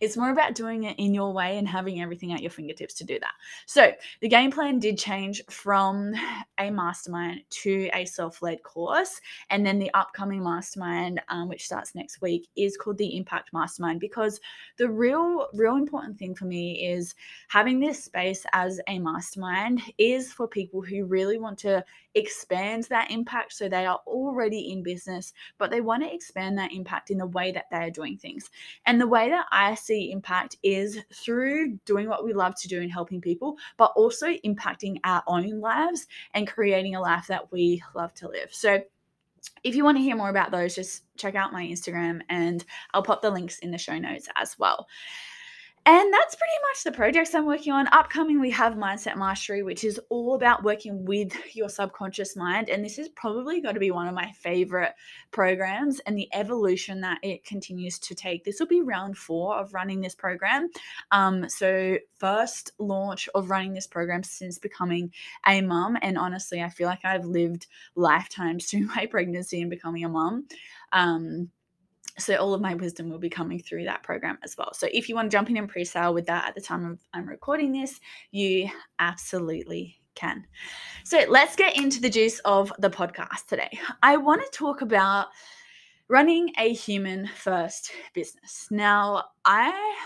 it's 0.00 0.16
more 0.16 0.30
about 0.30 0.54
doing 0.54 0.84
it 0.84 0.98
in 0.98 1.14
your 1.14 1.32
way 1.32 1.58
and 1.58 1.68
having 1.68 2.00
everything 2.00 2.32
at 2.32 2.40
your 2.40 2.50
fingertips 2.50 2.94
to 2.94 3.04
do 3.04 3.18
that. 3.20 3.32
So 3.66 3.92
the 4.20 4.28
game 4.28 4.50
plan 4.50 4.78
did 4.78 4.98
change 4.98 5.42
from 5.50 6.14
a 6.58 6.70
mastermind 6.70 7.42
to 7.50 7.88
a 7.92 8.04
self-led 8.04 8.62
course, 8.62 9.20
and 9.50 9.64
then 9.64 9.78
the 9.78 9.92
upcoming 9.94 10.42
mastermind, 10.42 11.20
um, 11.28 11.48
which 11.48 11.64
starts 11.64 11.94
next 11.94 12.20
week, 12.20 12.48
is 12.56 12.76
called 12.76 12.98
the 12.98 13.16
Impact 13.16 13.52
Mastermind 13.52 14.00
because 14.00 14.40
the 14.78 14.88
real, 14.88 15.48
real 15.54 15.76
important 15.76 16.18
thing 16.18 16.34
for 16.34 16.44
me 16.44 16.86
is 16.86 17.14
having 17.48 17.80
this 17.80 18.04
space 18.04 18.44
as 18.52 18.80
a 18.88 18.98
mastermind 18.98 19.82
is 19.98 20.32
for 20.32 20.48
people 20.48 20.82
who 20.82 21.04
really 21.04 21.38
want 21.38 21.58
to 21.58 21.84
expand 22.16 22.84
that 22.84 23.10
impact 23.10 23.52
so 23.52 23.68
they 23.68 23.84
are 23.84 24.00
already 24.06 24.72
in 24.72 24.82
business 24.82 25.34
but 25.58 25.70
they 25.70 25.82
want 25.82 26.02
to 26.02 26.12
expand 26.12 26.56
that 26.56 26.72
impact 26.72 27.10
in 27.10 27.18
the 27.18 27.26
way 27.26 27.52
that 27.52 27.66
they 27.70 27.76
are 27.76 27.90
doing 27.90 28.16
things 28.16 28.50
and 28.86 28.98
the 29.00 29.06
way 29.06 29.28
that 29.28 29.44
i 29.52 29.74
see 29.74 30.10
impact 30.10 30.56
is 30.62 30.98
through 31.12 31.78
doing 31.84 32.08
what 32.08 32.24
we 32.24 32.32
love 32.32 32.54
to 32.54 32.68
do 32.68 32.80
and 32.80 32.90
helping 32.90 33.20
people 33.20 33.56
but 33.76 33.92
also 33.96 34.28
impacting 34.46 34.96
our 35.04 35.22
own 35.26 35.60
lives 35.60 36.06
and 36.32 36.48
creating 36.48 36.94
a 36.94 37.00
life 37.00 37.26
that 37.26 37.52
we 37.52 37.82
love 37.94 38.12
to 38.14 38.28
live 38.28 38.48
so 38.50 38.80
if 39.62 39.74
you 39.74 39.84
want 39.84 39.96
to 39.96 40.02
hear 40.02 40.16
more 40.16 40.28
about 40.28 40.50
those, 40.50 40.74
just 40.74 41.04
check 41.16 41.34
out 41.34 41.52
my 41.52 41.64
Instagram 41.64 42.20
and 42.28 42.64
I'll 42.92 43.02
pop 43.02 43.22
the 43.22 43.30
links 43.30 43.60
in 43.60 43.70
the 43.70 43.78
show 43.78 43.96
notes 43.98 44.28
as 44.34 44.58
well. 44.58 44.88
And 45.88 46.12
that's 46.12 46.34
pretty 46.34 46.52
much 46.68 46.82
the 46.82 46.90
projects 46.90 47.32
I'm 47.32 47.46
working 47.46 47.72
on. 47.72 47.86
Upcoming, 47.92 48.40
we 48.40 48.50
have 48.50 48.72
Mindset 48.72 49.16
Mastery, 49.16 49.62
which 49.62 49.84
is 49.84 50.00
all 50.08 50.34
about 50.34 50.64
working 50.64 51.04
with 51.04 51.32
your 51.54 51.68
subconscious 51.68 52.34
mind. 52.34 52.68
And 52.68 52.84
this 52.84 52.98
is 52.98 53.08
probably 53.10 53.60
going 53.60 53.74
to 53.74 53.80
be 53.80 53.92
one 53.92 54.08
of 54.08 54.14
my 54.14 54.32
favorite 54.32 54.94
programs 55.30 56.00
and 56.00 56.18
the 56.18 56.28
evolution 56.34 57.00
that 57.02 57.20
it 57.22 57.44
continues 57.44 58.00
to 58.00 58.16
take. 58.16 58.42
This 58.42 58.58
will 58.58 58.66
be 58.66 58.80
round 58.80 59.16
four 59.16 59.54
of 59.54 59.74
running 59.74 60.00
this 60.00 60.16
program. 60.16 60.70
Um, 61.12 61.48
so, 61.48 61.98
first 62.18 62.72
launch 62.80 63.28
of 63.36 63.48
running 63.48 63.72
this 63.72 63.86
program 63.86 64.24
since 64.24 64.58
becoming 64.58 65.12
a 65.46 65.60
mum. 65.60 65.96
And 66.02 66.18
honestly, 66.18 66.64
I 66.64 66.68
feel 66.68 66.88
like 66.88 67.04
I've 67.04 67.26
lived 67.26 67.68
lifetimes 67.94 68.66
through 68.70 68.86
my 68.86 69.06
pregnancy 69.06 69.60
and 69.60 69.70
becoming 69.70 70.04
a 70.04 70.08
mum. 70.08 70.48
So 72.18 72.36
all 72.36 72.54
of 72.54 72.60
my 72.60 72.74
wisdom 72.74 73.10
will 73.10 73.18
be 73.18 73.28
coming 73.28 73.58
through 73.60 73.84
that 73.84 74.02
program 74.02 74.38
as 74.42 74.56
well. 74.56 74.72
So 74.72 74.88
if 74.92 75.08
you 75.08 75.14
want 75.14 75.30
to 75.30 75.36
jump 75.36 75.50
in 75.50 75.56
and 75.56 75.68
pre-sale 75.68 76.14
with 76.14 76.26
that 76.26 76.48
at 76.48 76.54
the 76.54 76.60
time 76.60 76.84
of 76.84 76.98
I'm 77.12 77.28
recording 77.28 77.72
this, 77.72 78.00
you 78.30 78.70
absolutely 78.98 80.00
can. 80.14 80.46
So 81.04 81.24
let's 81.28 81.56
get 81.56 81.76
into 81.76 82.00
the 82.00 82.10
juice 82.10 82.38
of 82.40 82.72
the 82.78 82.90
podcast 82.90 83.46
today. 83.48 83.78
I 84.02 84.16
want 84.16 84.42
to 84.42 84.50
talk 84.50 84.80
about 84.80 85.28
running 86.08 86.52
a 86.58 86.72
human 86.72 87.28
first 87.36 87.92
business. 88.14 88.68
Now, 88.70 89.24
I 89.44 89.96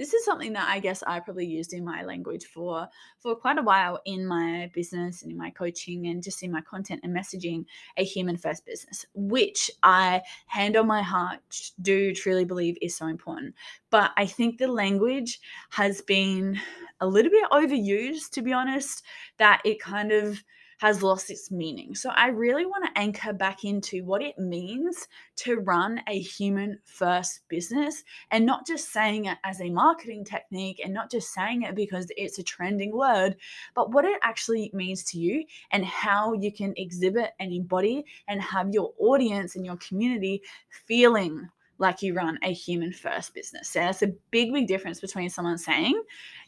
this 0.00 0.14
is 0.14 0.24
something 0.24 0.54
that 0.54 0.66
I 0.66 0.78
guess 0.78 1.02
I 1.06 1.20
probably 1.20 1.44
used 1.44 1.74
in 1.74 1.84
my 1.84 2.02
language 2.02 2.46
for 2.46 2.88
for 3.18 3.36
quite 3.36 3.58
a 3.58 3.62
while 3.62 4.00
in 4.06 4.26
my 4.26 4.70
business 4.72 5.22
and 5.22 5.30
in 5.30 5.36
my 5.36 5.50
coaching 5.50 6.06
and 6.06 6.22
just 6.22 6.42
in 6.42 6.50
my 6.50 6.62
content 6.62 7.02
and 7.04 7.14
messaging 7.14 7.66
a 7.98 8.02
human 8.02 8.38
first 8.38 8.64
business, 8.64 9.04
which 9.12 9.70
I 9.82 10.22
hand 10.46 10.78
on 10.78 10.86
my 10.86 11.02
heart 11.02 11.42
do 11.82 12.14
truly 12.14 12.46
believe 12.46 12.78
is 12.80 12.96
so 12.96 13.08
important. 13.08 13.54
But 13.90 14.12
I 14.16 14.24
think 14.24 14.56
the 14.56 14.68
language 14.68 15.38
has 15.68 16.00
been 16.00 16.58
a 17.02 17.06
little 17.06 17.30
bit 17.30 17.50
overused, 17.50 18.30
to 18.30 18.42
be 18.42 18.54
honest, 18.54 19.02
that 19.36 19.60
it 19.66 19.80
kind 19.80 20.12
of 20.12 20.42
has 20.80 21.02
lost 21.02 21.30
its 21.30 21.50
meaning. 21.50 21.94
So 21.94 22.08
I 22.10 22.28
really 22.28 22.64
want 22.64 22.86
to 22.86 22.98
anchor 22.98 23.34
back 23.34 23.64
into 23.64 24.02
what 24.02 24.22
it 24.22 24.38
means 24.38 25.08
to 25.36 25.56
run 25.56 26.00
a 26.08 26.18
human 26.18 26.78
first 26.84 27.40
business 27.48 28.02
and 28.30 28.46
not 28.46 28.66
just 28.66 28.90
saying 28.90 29.26
it 29.26 29.36
as 29.44 29.60
a 29.60 29.68
marketing 29.68 30.24
technique 30.24 30.80
and 30.82 30.94
not 30.94 31.10
just 31.10 31.34
saying 31.34 31.62
it 31.62 31.74
because 31.74 32.10
it's 32.16 32.38
a 32.38 32.42
trending 32.42 32.96
word, 32.96 33.36
but 33.74 33.92
what 33.92 34.06
it 34.06 34.18
actually 34.22 34.70
means 34.72 35.04
to 35.04 35.18
you 35.18 35.44
and 35.70 35.84
how 35.84 36.32
you 36.32 36.50
can 36.50 36.72
exhibit 36.78 37.32
and 37.40 37.52
embody 37.52 38.02
and 38.28 38.40
have 38.40 38.72
your 38.72 38.94
audience 38.98 39.56
and 39.56 39.66
your 39.66 39.76
community 39.76 40.42
feeling 40.86 41.46
like 41.80 42.02
you 42.02 42.14
run 42.14 42.38
a 42.42 42.52
human 42.52 42.92
first 42.92 43.34
business. 43.34 43.68
So 43.70 43.80
that's 43.80 44.02
a 44.02 44.12
big, 44.30 44.52
big 44.52 44.68
difference 44.68 45.00
between 45.00 45.30
someone 45.30 45.58
saying 45.58 46.00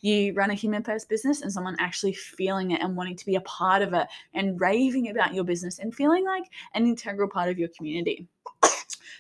you 0.02 0.32
run 0.34 0.50
a 0.50 0.54
human 0.54 0.84
first 0.84 1.08
business 1.08 1.42
and 1.42 1.52
someone 1.52 1.74
actually 1.80 2.12
feeling 2.12 2.70
it 2.72 2.82
and 2.82 2.94
wanting 2.94 3.16
to 3.16 3.26
be 3.26 3.36
a 3.36 3.40
part 3.40 3.82
of 3.82 3.94
it 3.94 4.06
and 4.34 4.60
raving 4.60 5.08
about 5.08 5.34
your 5.34 5.44
business 5.44 5.78
and 5.78 5.94
feeling 5.94 6.24
like 6.24 6.44
an 6.74 6.86
integral 6.86 7.28
part 7.28 7.48
of 7.48 7.58
your 7.58 7.70
community. 7.76 8.28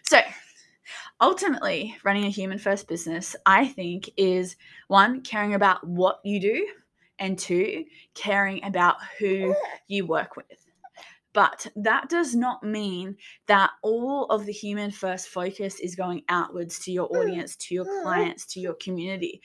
So, 0.04 0.20
ultimately, 1.20 1.96
running 2.04 2.24
a 2.24 2.28
human 2.28 2.58
first 2.58 2.86
business, 2.86 3.34
I 3.46 3.66
think, 3.66 4.10
is 4.18 4.56
one, 4.88 5.22
caring 5.22 5.54
about 5.54 5.86
what 5.86 6.20
you 6.22 6.38
do, 6.38 6.68
and 7.18 7.38
two, 7.38 7.84
caring 8.14 8.62
about 8.64 8.96
who 9.18 9.54
you 9.86 10.06
work 10.06 10.36
with. 10.36 10.61
But 11.32 11.66
that 11.76 12.08
does 12.08 12.34
not 12.34 12.62
mean 12.62 13.16
that 13.46 13.70
all 13.82 14.26
of 14.26 14.44
the 14.44 14.52
human 14.52 14.90
first 14.90 15.28
focus 15.28 15.80
is 15.80 15.94
going 15.94 16.22
outwards 16.28 16.78
to 16.80 16.92
your 16.92 17.08
mm, 17.08 17.20
audience, 17.20 17.56
to 17.56 17.74
your 17.74 17.84
mm-hmm. 17.84 18.02
clients, 18.02 18.46
to 18.46 18.60
your 18.60 18.74
community. 18.74 19.40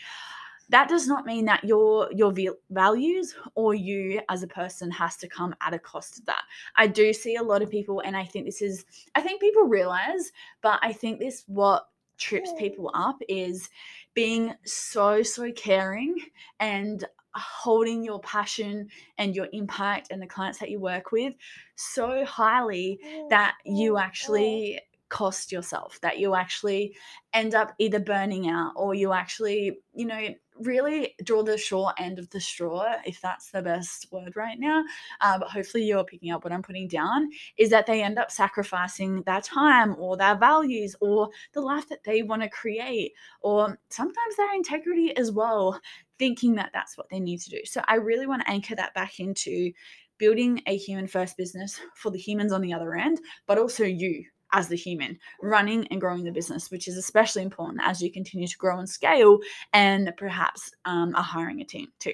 That 0.70 0.90
does 0.90 1.08
not 1.08 1.26
mean 1.26 1.46
that 1.46 1.64
your 1.64 2.10
your 2.12 2.34
values 2.72 3.34
or 3.56 3.74
you 3.74 4.20
as 4.28 4.44
a 4.44 4.48
person 4.48 4.92
has 4.92 5.16
to 5.18 5.30
come 5.30 5.56
at 5.62 5.74
a 5.74 5.80
cost 5.80 6.20
of 6.20 6.26
that. 6.26 6.44
I 6.76 6.88
do 6.88 7.14
see 7.14 7.38
a 7.38 7.44
lot 7.44 7.62
of 7.62 7.70
people, 7.70 8.02
and 8.02 8.18
I 8.18 8.26
think 8.26 8.46
this 8.46 8.62
is, 8.62 8.84
I 9.16 9.22
think 9.22 9.40
people 9.40 9.64
realize, 9.64 10.34
but 10.62 10.80
I 10.82 10.92
think 10.92 11.20
this 11.20 11.46
what 11.48 11.88
trips 12.18 12.52
mm. 12.52 12.58
people 12.58 12.92
up 12.94 13.18
is 13.30 13.70
being 14.14 14.54
so 14.66 15.24
so 15.24 15.52
caring 15.54 16.18
and 16.60 17.06
holding 17.38 18.04
your 18.04 18.20
passion 18.22 18.90
and 19.18 19.36
your 19.36 19.48
impact 19.54 20.08
and 20.12 20.22
the 20.22 20.28
clients 20.28 20.60
that 20.60 20.70
you 20.70 20.80
work 20.80 21.12
with 21.12 21.34
so 21.76 22.26
highly 22.26 23.00
that 23.30 23.56
you 23.66 23.98
actually 23.98 24.80
cost 25.10 25.52
yourself, 25.52 26.00
that 26.02 26.20
you 26.20 26.36
actually 26.36 26.96
end 27.34 27.56
up 27.56 27.74
either 27.80 28.00
burning 28.00 28.50
out 28.50 28.74
or 28.76 28.94
you 28.94 29.14
actually, 29.14 29.80
you 29.94 30.06
know, 30.06 30.28
really 30.62 31.14
draw 31.24 31.44
the 31.44 31.58
short 31.58 31.94
end 32.00 32.20
of 32.20 32.30
the 32.32 32.40
straw, 32.42 32.96
if 33.06 33.22
that's 33.22 33.52
the 33.52 33.62
best 33.62 34.08
word 34.12 34.36
right 34.36 34.60
now. 34.60 34.84
Uh, 35.22 35.38
but 35.40 35.50
hopefully, 35.50 35.84
you're 35.84 36.04
picking 36.04 36.32
up 36.32 36.44
what 36.44 36.52
I'm 36.52 36.64
putting 36.64 36.88
down 36.88 37.30
is 37.58 37.70
that 37.70 37.86
they 37.86 38.02
end 38.02 38.18
up 38.18 38.32
sacrificing 38.32 39.22
their 39.24 39.42
time 39.42 39.96
or 39.98 40.18
their 40.18 40.36
values 40.36 40.96
or 41.00 41.30
the 41.54 41.62
life 41.62 41.88
that 41.90 42.04
they 42.04 42.24
want 42.24 42.42
to 42.42 42.50
create, 42.50 43.14
or 43.42 43.78
sometimes 43.90 44.36
their 44.36 44.54
integrity 44.56 45.16
as 45.16 45.32
well, 45.32 45.80
thinking 46.20 46.56
that 46.56 46.72
that's 46.74 46.98
what 46.98 47.10
they 47.10 47.20
need 47.20 47.40
to 47.42 47.50
do. 47.50 47.60
So, 47.66 47.82
I 47.88 47.96
really 47.96 48.28
want 48.28 48.44
to 48.44 48.50
anchor 48.50 48.76
that 48.76 48.94
back 48.94 49.20
into 49.20 49.72
building 50.18 50.62
a 50.68 50.78
human 50.78 51.08
first 51.08 51.38
business 51.38 51.80
for 51.96 52.12
the 52.12 52.18
humans 52.18 52.52
on 52.52 52.62
the 52.62 52.74
other 52.74 52.96
end, 52.96 53.20
but 53.46 53.58
also 53.58 53.84
you 53.84 54.24
as 54.54 54.68
the 54.68 54.76
human 54.76 55.18
running 55.42 55.86
and 55.88 56.00
growing 56.00 56.24
the 56.24 56.32
business, 56.32 56.72
which 56.72 56.88
is 56.88 56.98
especially 56.98 57.44
important 57.44 57.82
as 57.84 58.02
you 58.02 58.12
continue 58.12 58.48
to 58.48 58.58
grow 58.58 58.80
and 58.80 58.90
scale 58.90 59.40
and 59.74 60.12
perhaps 60.18 60.72
um, 60.86 61.14
are 61.16 61.24
hiring 61.24 61.62
a 61.62 61.66
team 61.66 61.88
too. 62.00 62.14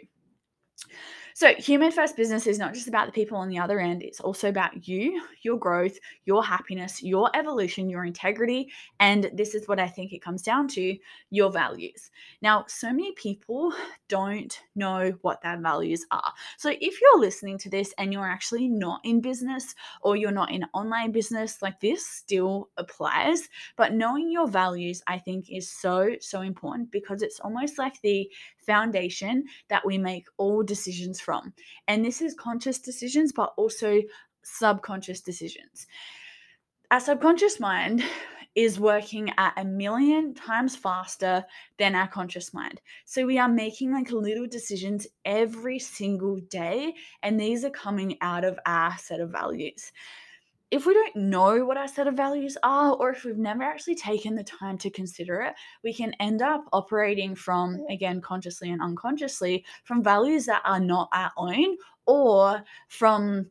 So, 1.35 1.53
human 1.55 1.91
first 1.91 2.15
business 2.15 2.45
is 2.45 2.59
not 2.59 2.75
just 2.75 2.87
about 2.87 3.07
the 3.07 3.11
people 3.11 3.37
on 3.37 3.49
the 3.49 3.57
other 3.57 3.79
end, 3.79 4.03
it's 4.03 4.19
also 4.19 4.49
about 4.49 4.87
you, 4.87 5.19
your 5.41 5.57
growth, 5.57 5.97
your 6.25 6.43
happiness, 6.43 7.01
your 7.01 7.31
evolution, 7.35 7.89
your 7.89 8.05
integrity. 8.05 8.69
And 8.99 9.31
this 9.33 9.55
is 9.55 9.67
what 9.67 9.79
I 9.79 9.87
think 9.87 10.13
it 10.13 10.21
comes 10.21 10.43
down 10.43 10.67
to 10.69 10.95
your 11.31 11.51
values. 11.51 12.11
Now, 12.43 12.65
so 12.67 12.87
many 12.87 13.13
people 13.13 13.73
don't 14.09 14.59
know 14.75 15.17
what 15.21 15.41
their 15.41 15.57
values 15.57 16.05
are. 16.11 16.33
So, 16.57 16.69
if 16.79 17.01
you're 17.01 17.19
listening 17.19 17.57
to 17.59 17.69
this 17.69 17.95
and 17.97 18.13
you're 18.13 18.29
actually 18.29 18.67
not 18.67 19.01
in 19.03 19.19
business 19.19 19.73
or 20.01 20.15
you're 20.15 20.31
not 20.31 20.51
in 20.51 20.65
online 20.73 21.11
business, 21.11 21.63
like 21.63 21.79
this 21.79 22.05
still 22.05 22.69
applies. 22.77 23.49
But 23.75 23.93
knowing 23.93 24.31
your 24.31 24.47
values, 24.47 25.01
I 25.07 25.17
think, 25.17 25.49
is 25.49 25.67
so, 25.67 26.11
so 26.19 26.41
important 26.41 26.91
because 26.91 27.23
it's 27.23 27.39
almost 27.39 27.79
like 27.79 27.99
the 28.01 28.29
foundation 28.57 29.45
that 29.69 29.85
we 29.85 29.97
make 29.97 30.27
all 30.37 30.63
decisions 30.63 31.19
from. 31.23 31.53
And 31.87 32.03
this 32.03 32.21
is 32.21 32.33
conscious 32.35 32.79
decisions, 32.79 33.31
but 33.31 33.53
also 33.57 34.01
subconscious 34.43 35.21
decisions. 35.21 35.87
Our 36.91 36.99
subconscious 36.99 37.59
mind 37.59 38.03
is 38.55 38.79
working 38.79 39.31
at 39.37 39.53
a 39.57 39.65
million 39.65 40.33
times 40.35 40.75
faster 40.75 41.43
than 41.79 41.95
our 41.95 42.07
conscious 42.07 42.53
mind. 42.53 42.81
So 43.05 43.25
we 43.25 43.39
are 43.39 43.49
making 43.49 43.91
like 43.91 44.11
little 44.11 44.45
decisions 44.47 45.07
every 45.25 45.79
single 45.79 46.37
day, 46.49 46.93
and 47.23 47.39
these 47.39 47.65
are 47.65 47.71
coming 47.71 48.17
out 48.21 48.43
of 48.43 48.59
our 48.65 48.95
set 48.97 49.19
of 49.19 49.31
values 49.31 49.91
if 50.73 50.87
we 50.87 50.93
don't 50.95 51.15
know 51.15 51.63
what 51.65 51.77
our 51.77 51.87
set 51.87 52.07
of 52.07 52.15
values 52.15 52.57
are, 52.63 52.93
or 52.93 53.11
if 53.11 53.23
we've 53.23 53.37
never 53.37 53.61
actually 53.61 53.93
taken 53.93 54.33
the 54.33 54.43
time 54.43 54.75
to 54.79 54.89
consider 54.89 55.39
it, 55.41 55.53
we 55.83 55.93
can 55.93 56.15
end 56.19 56.41
up 56.41 56.65
operating 56.73 57.35
from, 57.35 57.85
again, 57.91 58.19
consciously 58.19 58.71
and 58.71 58.81
unconsciously, 58.81 59.63
from 59.83 60.03
values 60.03 60.47
that 60.47 60.63
are 60.65 60.79
not 60.79 61.09
our 61.13 61.31
own 61.37 61.77
or 62.07 62.63
from 62.87 63.45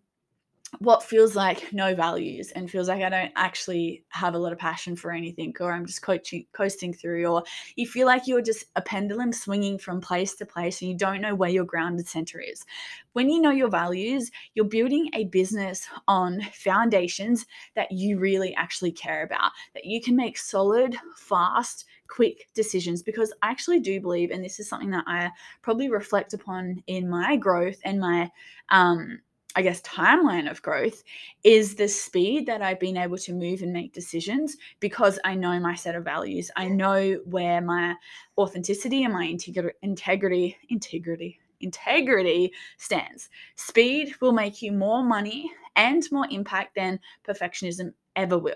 what 0.78 1.02
feels 1.02 1.36
like 1.36 1.72
no 1.72 1.94
values 1.94 2.50
and 2.50 2.70
feels 2.70 2.88
like 2.88 3.02
I 3.02 3.08
don't 3.08 3.32
actually 3.36 4.04
have 4.08 4.34
a 4.34 4.38
lot 4.38 4.52
of 4.52 4.58
passion 4.58 4.96
for 4.96 5.12
anything, 5.12 5.54
or 5.60 5.72
I'm 5.72 5.86
just 5.86 6.02
coaching, 6.02 6.46
coasting 6.52 6.92
through, 6.92 7.26
or 7.26 7.42
you 7.76 7.86
feel 7.86 8.06
like 8.06 8.26
you're 8.26 8.42
just 8.42 8.64
a 8.74 8.82
pendulum 8.82 9.32
swinging 9.32 9.78
from 9.78 10.00
place 10.00 10.34
to 10.36 10.46
place 10.46 10.80
and 10.80 10.90
you 10.90 10.96
don't 10.96 11.20
know 11.20 11.34
where 11.34 11.50
your 11.50 11.64
grounded 11.64 12.08
center 12.08 12.40
is. 12.40 12.64
When 13.12 13.28
you 13.28 13.40
know 13.40 13.50
your 13.50 13.68
values, 13.68 14.30
you're 14.54 14.64
building 14.64 15.10
a 15.12 15.24
business 15.24 15.86
on 16.08 16.40
foundations 16.52 17.46
that 17.74 17.92
you 17.92 18.18
really 18.18 18.54
actually 18.54 18.92
care 18.92 19.22
about, 19.22 19.52
that 19.74 19.84
you 19.84 20.00
can 20.00 20.16
make 20.16 20.38
solid, 20.38 20.96
fast, 21.16 21.84
quick 22.08 22.48
decisions 22.54 23.02
because 23.02 23.32
I 23.42 23.50
actually 23.50 23.80
do 23.80 24.00
believe, 24.00 24.30
and 24.30 24.44
this 24.44 24.58
is 24.58 24.68
something 24.68 24.90
that 24.90 25.04
I 25.06 25.30
probably 25.60 25.90
reflect 25.90 26.34
upon 26.34 26.82
in 26.86 27.08
my 27.08 27.36
growth 27.36 27.78
and 27.84 28.00
my 28.00 28.30
um, 28.70 29.20
I 29.54 29.62
guess, 29.62 29.82
timeline 29.82 30.50
of 30.50 30.62
growth 30.62 31.02
is 31.44 31.74
the 31.74 31.88
speed 31.88 32.46
that 32.46 32.62
I've 32.62 32.80
been 32.80 32.96
able 32.96 33.18
to 33.18 33.34
move 33.34 33.62
and 33.62 33.72
make 33.72 33.92
decisions 33.92 34.56
because 34.80 35.18
I 35.24 35.34
know 35.34 35.60
my 35.60 35.74
set 35.74 35.94
of 35.94 36.04
values. 36.04 36.50
I 36.56 36.68
know 36.68 37.20
where 37.26 37.60
my 37.60 37.94
authenticity 38.38 39.04
and 39.04 39.12
my 39.12 39.24
integrity, 39.24 39.76
integrity, 39.82 40.56
integrity, 40.70 41.38
integrity 41.60 42.52
stands. 42.78 43.28
Speed 43.56 44.14
will 44.20 44.32
make 44.32 44.62
you 44.62 44.72
more 44.72 45.04
money 45.04 45.50
and 45.76 46.02
more 46.10 46.26
impact 46.30 46.74
than 46.74 47.00
perfectionism 47.26 47.92
ever 48.16 48.38
will. 48.38 48.54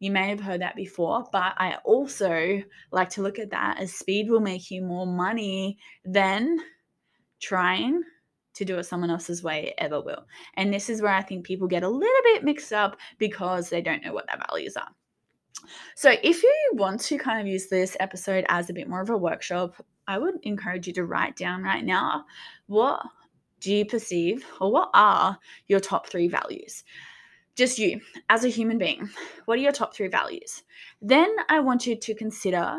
You 0.00 0.12
may 0.12 0.28
have 0.28 0.40
heard 0.40 0.60
that 0.60 0.76
before, 0.76 1.26
but 1.32 1.54
I 1.56 1.76
also 1.84 2.62
like 2.92 3.10
to 3.10 3.22
look 3.22 3.38
at 3.38 3.50
that 3.50 3.78
as 3.80 3.92
speed 3.92 4.30
will 4.30 4.40
make 4.40 4.70
you 4.70 4.82
more 4.82 5.06
money 5.06 5.78
than 6.04 6.58
trying 7.40 8.02
to 8.58 8.64
do 8.64 8.76
it 8.76 8.84
someone 8.84 9.10
else's 9.10 9.42
way 9.42 9.72
ever 9.78 10.00
will. 10.00 10.26
And 10.54 10.72
this 10.72 10.90
is 10.90 11.00
where 11.00 11.12
I 11.12 11.22
think 11.22 11.46
people 11.46 11.68
get 11.68 11.84
a 11.84 11.88
little 11.88 12.22
bit 12.24 12.44
mixed 12.44 12.72
up 12.72 12.96
because 13.18 13.70
they 13.70 13.80
don't 13.80 14.04
know 14.04 14.12
what 14.12 14.26
their 14.26 14.42
values 14.48 14.76
are. 14.76 14.88
So, 15.94 16.14
if 16.22 16.42
you 16.42 16.70
want 16.74 17.00
to 17.02 17.18
kind 17.18 17.40
of 17.40 17.46
use 17.46 17.68
this 17.68 17.96
episode 18.00 18.44
as 18.48 18.68
a 18.68 18.72
bit 18.72 18.88
more 18.88 19.00
of 19.00 19.10
a 19.10 19.16
workshop, 19.16 19.74
I 20.06 20.18
would 20.18 20.36
encourage 20.42 20.86
you 20.86 20.92
to 20.94 21.04
write 21.04 21.36
down 21.36 21.62
right 21.62 21.84
now 21.84 22.24
what 22.66 23.00
do 23.60 23.74
you 23.74 23.84
perceive 23.84 24.44
or 24.60 24.72
what 24.72 24.90
are 24.94 25.38
your 25.66 25.80
top 25.80 26.08
three 26.08 26.28
values? 26.28 26.84
Just 27.56 27.78
you 27.78 28.00
as 28.28 28.44
a 28.44 28.48
human 28.48 28.78
being. 28.78 29.08
What 29.46 29.58
are 29.58 29.62
your 29.62 29.72
top 29.72 29.94
three 29.94 30.08
values? 30.08 30.62
Then 31.02 31.34
I 31.48 31.60
want 31.60 31.86
you 31.86 31.96
to 31.96 32.14
consider 32.14 32.78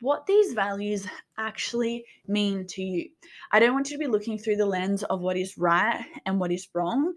what 0.00 0.26
these 0.26 0.52
values 0.52 1.06
actually 1.38 2.04
mean 2.26 2.66
to 2.68 2.82
you. 2.82 3.08
I 3.52 3.58
don't 3.58 3.74
want 3.74 3.90
you 3.90 3.96
to 3.96 4.04
be 4.04 4.10
looking 4.10 4.38
through 4.38 4.56
the 4.56 4.66
lens 4.66 5.02
of 5.02 5.20
what 5.20 5.36
is 5.36 5.56
right 5.56 6.04
and 6.26 6.38
what 6.38 6.52
is 6.52 6.68
wrong 6.74 7.14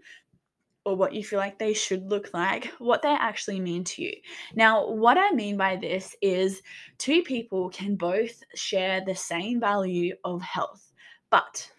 or 0.84 0.96
what 0.96 1.12
you 1.12 1.22
feel 1.22 1.38
like 1.38 1.58
they 1.58 1.74
should 1.74 2.08
look 2.08 2.30
like, 2.32 2.66
what 2.78 3.02
they 3.02 3.08
actually 3.08 3.60
mean 3.60 3.84
to 3.84 4.02
you. 4.02 4.14
Now, 4.54 4.88
what 4.88 5.18
I 5.18 5.32
mean 5.32 5.56
by 5.56 5.76
this 5.76 6.16
is 6.22 6.62
two 6.96 7.22
people 7.22 7.68
can 7.68 7.96
both 7.96 8.42
share 8.54 9.02
the 9.04 9.14
same 9.14 9.60
value 9.60 10.14
of 10.24 10.40
health, 10.40 10.90
but 11.30 11.70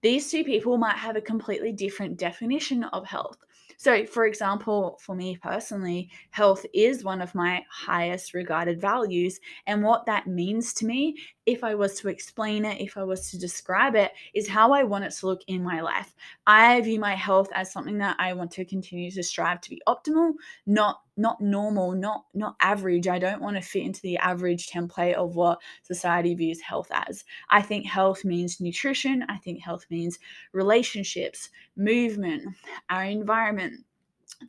these 0.00 0.30
two 0.30 0.44
people 0.44 0.78
might 0.78 0.96
have 0.96 1.16
a 1.16 1.20
completely 1.20 1.72
different 1.72 2.16
definition 2.16 2.84
of 2.84 3.04
health. 3.06 3.36
So, 3.78 4.04
for 4.06 4.26
example, 4.26 4.98
for 5.00 5.14
me 5.14 5.38
personally, 5.40 6.10
health 6.30 6.66
is 6.74 7.04
one 7.04 7.22
of 7.22 7.34
my 7.34 7.64
highest 7.70 8.34
regarded 8.34 8.80
values. 8.80 9.38
And 9.68 9.84
what 9.84 10.04
that 10.06 10.26
means 10.26 10.74
to 10.74 10.86
me, 10.86 11.16
if 11.48 11.64
I 11.64 11.74
was 11.74 11.98
to 12.00 12.08
explain 12.08 12.66
it, 12.66 12.78
if 12.78 12.98
I 12.98 13.04
was 13.04 13.30
to 13.30 13.38
describe 13.38 13.94
it, 13.94 14.12
is 14.34 14.46
how 14.46 14.72
I 14.72 14.82
want 14.82 15.04
it 15.04 15.12
to 15.12 15.26
look 15.26 15.40
in 15.46 15.62
my 15.62 15.80
life. 15.80 16.14
I 16.46 16.78
view 16.82 17.00
my 17.00 17.14
health 17.14 17.48
as 17.54 17.72
something 17.72 17.96
that 17.98 18.16
I 18.18 18.34
want 18.34 18.50
to 18.52 18.66
continue 18.66 19.10
to 19.10 19.22
strive 19.22 19.62
to 19.62 19.70
be 19.70 19.80
optimal, 19.88 20.34
not 20.66 21.00
not 21.16 21.40
normal, 21.40 21.92
not 21.92 22.26
not 22.34 22.54
average. 22.60 23.08
I 23.08 23.18
don't 23.18 23.40
want 23.40 23.56
to 23.56 23.62
fit 23.62 23.82
into 23.82 24.02
the 24.02 24.18
average 24.18 24.68
template 24.68 25.14
of 25.14 25.36
what 25.36 25.58
society 25.82 26.34
views 26.34 26.60
health 26.60 26.90
as. 26.92 27.24
I 27.48 27.62
think 27.62 27.86
health 27.86 28.26
means 28.26 28.60
nutrition, 28.60 29.24
I 29.30 29.38
think 29.38 29.62
health 29.62 29.86
means 29.88 30.18
relationships, 30.52 31.48
movement, 31.76 32.42
our 32.90 33.04
environment 33.04 33.86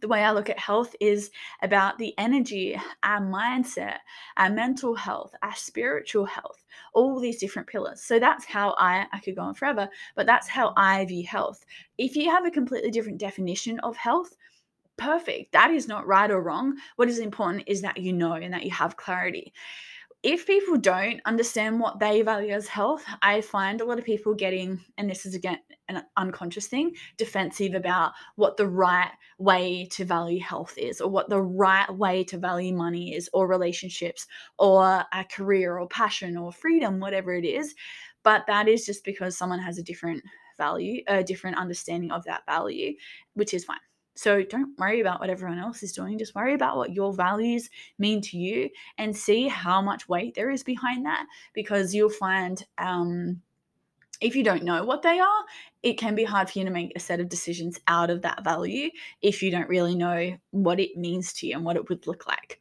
the 0.01 0.07
way 0.07 0.23
I 0.23 0.31
look 0.31 0.49
at 0.49 0.59
health 0.59 0.95
is 0.99 1.31
about 1.61 1.97
the 1.97 2.13
energy, 2.17 2.79
our 3.03 3.21
mindset, 3.21 3.97
our 4.37 4.49
mental 4.49 4.95
health, 4.95 5.33
our 5.41 5.55
spiritual 5.55 6.25
health, 6.25 6.63
all 6.93 7.19
these 7.19 7.39
different 7.39 7.67
pillars. 7.67 8.01
So 8.01 8.19
that's 8.19 8.45
how 8.45 8.75
I, 8.77 9.07
I 9.11 9.19
could 9.19 9.35
go 9.35 9.41
on 9.41 9.55
forever, 9.55 9.89
but 10.15 10.25
that's 10.25 10.47
how 10.47 10.73
I 10.77 11.05
view 11.05 11.25
health. 11.25 11.65
If 11.97 12.15
you 12.15 12.29
have 12.29 12.45
a 12.45 12.51
completely 12.51 12.91
different 12.91 13.17
definition 13.17 13.79
of 13.79 13.97
health, 13.97 14.35
perfect. 14.97 15.53
That 15.53 15.71
is 15.71 15.87
not 15.87 16.07
right 16.07 16.29
or 16.29 16.41
wrong. 16.41 16.75
What 16.95 17.09
is 17.09 17.19
important 17.19 17.63
is 17.67 17.81
that 17.81 17.97
you 17.97 18.13
know 18.13 18.33
and 18.33 18.53
that 18.53 18.65
you 18.65 18.71
have 18.71 18.97
clarity 18.97 19.53
if 20.23 20.45
people 20.45 20.77
don't 20.77 21.21
understand 21.25 21.79
what 21.79 21.99
they 21.99 22.21
value 22.21 22.53
as 22.53 22.67
health, 22.67 23.03
I 23.21 23.41
find 23.41 23.79
a 23.79 23.85
lot 23.85 23.99
of 23.99 24.05
people 24.05 24.33
getting, 24.33 24.83
and 24.97 25.09
this 25.09 25.25
is 25.25 25.33
again 25.33 25.59
an 25.89 26.03
unconscious 26.17 26.67
thing, 26.67 26.95
defensive 27.17 27.73
about 27.73 28.13
what 28.35 28.57
the 28.57 28.67
right 28.67 29.11
way 29.37 29.85
to 29.91 30.05
value 30.05 30.39
health 30.39 30.77
is, 30.77 31.01
or 31.01 31.09
what 31.09 31.29
the 31.29 31.41
right 31.41 31.89
way 31.93 32.23
to 32.25 32.37
value 32.37 32.73
money 32.73 33.15
is, 33.15 33.29
or 33.33 33.47
relationships, 33.47 34.27
or 34.57 35.03
a 35.13 35.25
career, 35.25 35.77
or 35.77 35.87
passion, 35.87 36.37
or 36.37 36.51
freedom, 36.51 36.99
whatever 36.99 37.33
it 37.33 37.45
is. 37.45 37.75
But 38.23 38.45
that 38.47 38.67
is 38.67 38.85
just 38.85 39.03
because 39.03 39.37
someone 39.37 39.59
has 39.59 39.77
a 39.77 39.83
different 39.83 40.23
value, 40.57 41.01
a 41.07 41.23
different 41.23 41.57
understanding 41.57 42.11
of 42.11 42.23
that 42.25 42.45
value, 42.45 42.93
which 43.33 43.53
is 43.53 43.65
fine. 43.65 43.77
So 44.15 44.43
don't 44.43 44.77
worry 44.77 44.99
about 44.99 45.21
what 45.21 45.29
everyone 45.29 45.59
else 45.59 45.81
is 45.81 45.93
doing. 45.93 46.17
Just 46.17 46.35
worry 46.35 46.53
about 46.53 46.75
what 46.75 46.93
your 46.93 47.13
values 47.13 47.69
mean 47.97 48.19
to 48.23 48.37
you 48.37 48.69
and 48.97 49.15
see 49.15 49.47
how 49.47 49.81
much 49.81 50.09
weight 50.09 50.35
there 50.35 50.51
is 50.51 50.61
behind 50.61 51.05
that 51.05 51.25
because 51.53 51.95
you'll 51.95 52.09
find 52.09 52.61
um, 52.77 53.41
if 54.19 54.35
you 54.35 54.43
don't 54.43 54.63
know 54.63 54.83
what 54.83 55.01
they 55.01 55.19
are, 55.19 55.43
it 55.83 55.97
can 55.97 56.15
be 56.15 56.23
hard 56.23 56.49
for 56.49 56.59
you 56.59 56.65
to 56.65 56.71
make 56.71 56.91
a 56.95 56.99
set 56.99 57.19
of 57.19 57.29
decisions 57.29 57.79
out 57.87 58.09
of 58.09 58.21
that 58.21 58.43
value 58.43 58.89
if 59.21 59.41
you 59.41 59.51
don't 59.51 59.69
really 59.69 59.95
know 59.95 60.35
what 60.51 60.79
it 60.79 60.97
means 60.97 61.33
to 61.33 61.47
you 61.47 61.55
and 61.55 61.65
what 61.65 61.75
it 61.75 61.87
would 61.89 62.05
look 62.07 62.27
like. 62.27 62.59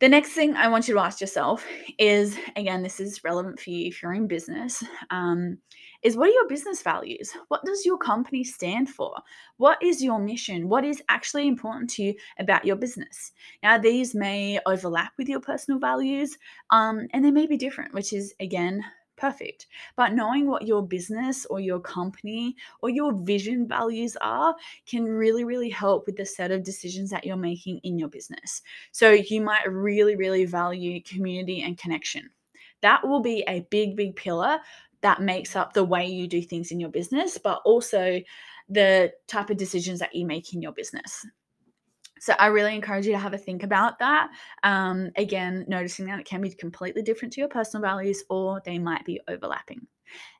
The 0.00 0.08
next 0.08 0.30
thing 0.30 0.54
I 0.54 0.68
want 0.68 0.86
you 0.86 0.94
to 0.94 1.00
ask 1.00 1.20
yourself 1.20 1.66
is 1.98 2.38
again, 2.54 2.84
this 2.84 3.00
is 3.00 3.24
relevant 3.24 3.58
for 3.58 3.70
you 3.70 3.88
if 3.88 4.00
you're 4.00 4.14
in 4.14 4.28
business, 4.28 4.84
um, 5.10 5.58
is 6.04 6.16
what 6.16 6.28
are 6.28 6.32
your 6.32 6.46
business 6.48 6.82
values? 6.82 7.32
What 7.48 7.64
does 7.64 7.84
your 7.84 7.98
company 7.98 8.44
stand 8.44 8.88
for? 8.88 9.12
What 9.56 9.82
is 9.82 10.02
your 10.02 10.20
mission? 10.20 10.68
What 10.68 10.84
is 10.84 11.02
actually 11.08 11.48
important 11.48 11.90
to 11.90 12.04
you 12.04 12.14
about 12.38 12.64
your 12.64 12.76
business? 12.76 13.32
Now, 13.64 13.76
these 13.76 14.14
may 14.14 14.60
overlap 14.66 15.14
with 15.18 15.28
your 15.28 15.40
personal 15.40 15.80
values 15.80 16.38
um, 16.70 17.08
and 17.12 17.24
they 17.24 17.32
may 17.32 17.48
be 17.48 17.56
different, 17.56 17.92
which 17.92 18.12
is 18.12 18.32
again 18.38 18.84
perfect. 19.18 19.66
But 19.96 20.14
knowing 20.14 20.46
what 20.46 20.66
your 20.66 20.86
business 20.86 21.44
or 21.46 21.60
your 21.60 21.80
company 21.80 22.56
or 22.80 22.88
your 22.88 23.12
vision 23.12 23.66
values 23.68 24.16
are 24.20 24.54
can 24.86 25.04
really, 25.04 25.44
really 25.44 25.68
help 25.68 26.06
with 26.06 26.16
the 26.16 26.24
set 26.24 26.50
of 26.50 26.62
decisions 26.62 27.10
that 27.10 27.24
you're 27.24 27.36
making 27.36 27.78
in 27.78 27.98
your 27.98 28.08
business. 28.08 28.62
So 28.92 29.10
you 29.10 29.40
might 29.40 29.70
really, 29.70 30.16
really 30.16 30.44
value 30.44 31.02
community 31.02 31.62
and 31.62 31.76
connection. 31.76 32.30
That 32.80 33.06
will 33.06 33.20
be 33.20 33.44
a 33.48 33.66
big, 33.70 33.96
big 33.96 34.16
pillar 34.16 34.58
that 35.00 35.20
makes 35.20 35.56
up 35.56 35.72
the 35.72 35.84
way 35.84 36.06
you 36.06 36.26
do 36.26 36.42
things 36.42 36.70
in 36.70 36.80
your 36.80 36.90
business, 36.90 37.38
but 37.38 37.60
also 37.64 38.20
the 38.68 39.12
type 39.26 39.50
of 39.50 39.56
decisions 39.56 39.98
that 40.00 40.14
you 40.14 40.26
make 40.26 40.52
in 40.54 40.62
your 40.62 40.72
business. 40.72 41.26
So 42.20 42.34
I 42.38 42.46
really 42.46 42.74
encourage 42.74 43.06
you 43.06 43.12
to 43.12 43.18
have 43.18 43.34
a 43.34 43.38
think 43.38 43.62
about 43.62 43.98
that. 43.98 44.30
Um, 44.62 45.10
again, 45.16 45.64
noticing 45.68 46.06
that 46.06 46.20
it 46.20 46.26
can 46.26 46.40
be 46.40 46.50
completely 46.50 47.02
different 47.02 47.32
to 47.34 47.40
your 47.40 47.48
personal 47.48 47.82
values 47.82 48.24
or 48.28 48.60
they 48.64 48.78
might 48.78 49.04
be 49.04 49.20
overlapping. 49.28 49.86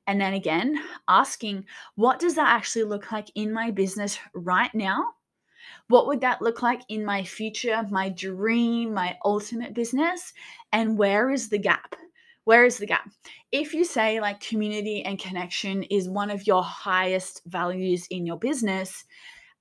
And 0.06 0.20
then 0.20 0.34
again, 0.34 0.82
asking, 1.06 1.66
what 1.94 2.18
does 2.18 2.34
that 2.36 2.48
actually 2.48 2.84
look 2.84 3.12
like 3.12 3.30
in 3.34 3.52
my 3.52 3.70
business 3.70 4.18
right 4.34 4.74
now? 4.74 5.12
What 5.88 6.06
would 6.06 6.20
that 6.22 6.40
look 6.42 6.62
like 6.62 6.82
in 6.88 7.04
my 7.04 7.24
future, 7.24 7.86
my 7.90 8.08
dream, 8.08 8.94
my 8.94 9.18
ultimate 9.24 9.74
business? 9.74 10.32
And 10.72 10.96
where 10.96 11.30
is 11.30 11.48
the 11.48 11.58
gap? 11.58 11.94
Where 12.44 12.64
is 12.64 12.78
the 12.78 12.86
gap? 12.86 13.10
If 13.52 13.74
you 13.74 13.84
say 13.84 14.20
like 14.20 14.40
community 14.40 15.02
and 15.04 15.18
connection 15.18 15.82
is 15.84 16.08
one 16.08 16.30
of 16.30 16.46
your 16.46 16.62
highest 16.62 17.42
values 17.46 18.06
in 18.10 18.24
your 18.24 18.38
business, 18.38 19.04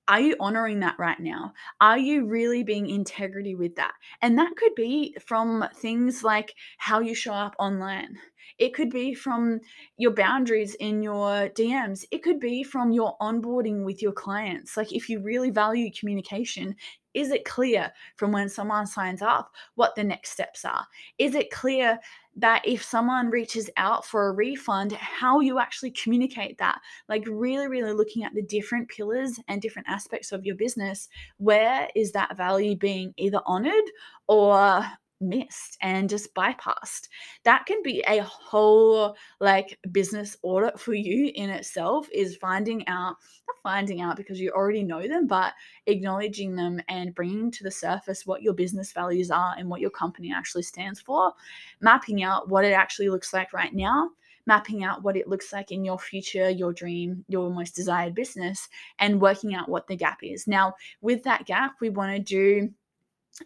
are 0.08 0.20
you 0.20 0.36
honoring 0.40 0.80
that 0.80 0.98
right 0.98 1.20
now? 1.20 1.52
Are 1.80 1.98
you 1.98 2.26
really 2.26 2.64
being 2.64 2.88
integrity 2.88 3.54
with 3.54 3.76
that? 3.76 3.92
And 4.22 4.38
that 4.38 4.56
could 4.56 4.74
be 4.74 5.14
from 5.24 5.68
things 5.76 6.24
like 6.24 6.54
how 6.78 7.00
you 7.00 7.14
show 7.14 7.34
up 7.34 7.54
online. 7.58 8.18
It 8.58 8.74
could 8.74 8.90
be 8.90 9.14
from 9.14 9.60
your 9.96 10.12
boundaries 10.12 10.74
in 10.76 11.02
your 11.02 11.48
DMs. 11.50 12.04
It 12.10 12.22
could 12.22 12.40
be 12.40 12.62
from 12.62 12.92
your 12.92 13.16
onboarding 13.20 13.84
with 13.84 14.02
your 14.02 14.12
clients. 14.12 14.76
Like, 14.76 14.92
if 14.92 15.08
you 15.08 15.20
really 15.20 15.50
value 15.50 15.90
communication, 15.92 16.74
is 17.14 17.30
it 17.30 17.44
clear 17.44 17.92
from 18.16 18.32
when 18.32 18.48
someone 18.48 18.86
signs 18.86 19.22
up 19.22 19.50
what 19.74 19.94
the 19.94 20.04
next 20.04 20.30
steps 20.30 20.64
are? 20.64 20.86
Is 21.18 21.34
it 21.34 21.50
clear 21.50 21.98
that 22.36 22.62
if 22.64 22.84
someone 22.84 23.30
reaches 23.30 23.68
out 23.76 24.04
for 24.04 24.28
a 24.28 24.32
refund, 24.32 24.92
how 24.92 25.40
you 25.40 25.58
actually 25.58 25.90
communicate 25.90 26.58
that? 26.58 26.80
Like, 27.08 27.24
really, 27.26 27.68
really 27.68 27.92
looking 27.92 28.24
at 28.24 28.34
the 28.34 28.42
different 28.42 28.88
pillars 28.88 29.40
and 29.48 29.60
different 29.60 29.88
aspects 29.88 30.32
of 30.32 30.44
your 30.44 30.56
business. 30.56 31.08
Where 31.38 31.88
is 31.96 32.12
that 32.12 32.36
value 32.36 32.76
being 32.76 33.14
either 33.16 33.40
honored 33.46 33.84
or 34.28 34.86
missed 35.20 35.76
and 35.80 36.08
just 36.08 36.34
bypassed. 36.34 37.08
That 37.44 37.66
can 37.66 37.82
be 37.82 38.02
a 38.06 38.22
whole 38.22 39.16
like 39.40 39.78
business 39.92 40.36
audit 40.42 40.78
for 40.78 40.94
you 40.94 41.32
in 41.34 41.50
itself 41.50 42.08
is 42.12 42.36
finding 42.36 42.86
out 42.88 43.16
not 43.48 43.56
finding 43.62 44.00
out 44.00 44.16
because 44.16 44.40
you 44.40 44.50
already 44.50 44.82
know 44.82 45.06
them 45.06 45.26
but 45.26 45.52
acknowledging 45.86 46.54
them 46.54 46.80
and 46.88 47.14
bringing 47.14 47.50
to 47.50 47.64
the 47.64 47.70
surface 47.70 48.26
what 48.26 48.42
your 48.42 48.54
business 48.54 48.92
values 48.92 49.30
are 49.30 49.54
and 49.58 49.68
what 49.68 49.80
your 49.80 49.90
company 49.90 50.32
actually 50.34 50.62
stands 50.62 51.00
for, 51.00 51.32
mapping 51.80 52.22
out 52.22 52.48
what 52.48 52.64
it 52.64 52.72
actually 52.72 53.08
looks 53.08 53.32
like 53.32 53.52
right 53.52 53.74
now 53.74 54.10
mapping 54.46 54.82
out 54.82 55.02
what 55.02 55.14
it 55.14 55.28
looks 55.28 55.52
like 55.52 55.70
in 55.70 55.84
your 55.84 55.98
future, 55.98 56.48
your 56.48 56.72
dream, 56.72 57.22
your 57.28 57.50
most 57.50 57.76
desired 57.76 58.14
business, 58.14 58.66
and 58.98 59.20
working 59.20 59.54
out 59.54 59.68
what 59.68 59.86
the 59.86 59.94
gap 59.94 60.20
is. 60.22 60.48
Now, 60.48 60.72
with 61.02 61.22
that 61.24 61.44
gap, 61.44 61.74
we 61.82 61.90
want 61.90 62.16
to 62.16 62.18
do 62.18 62.72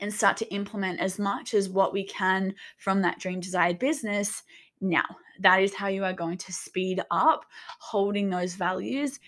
and 0.00 0.12
start 0.12 0.36
to 0.38 0.52
implement 0.52 1.00
as 1.00 1.18
much 1.18 1.54
as 1.54 1.68
what 1.68 1.92
we 1.92 2.04
can 2.04 2.54
from 2.78 3.02
that 3.02 3.18
dream 3.18 3.40
desired 3.40 3.78
business 3.78 4.42
now. 4.80 5.04
That 5.40 5.62
is 5.62 5.74
how 5.74 5.88
you 5.88 6.04
are 6.04 6.12
going 6.12 6.38
to 6.38 6.52
speed 6.52 7.02
up 7.10 7.44
holding 7.78 8.30
those 8.30 8.54
values 8.54 9.18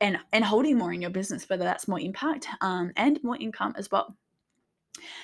and 0.00 0.18
and 0.32 0.44
holding 0.44 0.78
more 0.78 0.92
in 0.92 1.02
your 1.02 1.10
business, 1.10 1.48
whether 1.48 1.64
that's 1.64 1.88
more 1.88 2.00
impact 2.00 2.46
um, 2.60 2.92
and 2.96 3.22
more 3.22 3.36
income 3.36 3.74
as 3.76 3.90
well. 3.90 4.16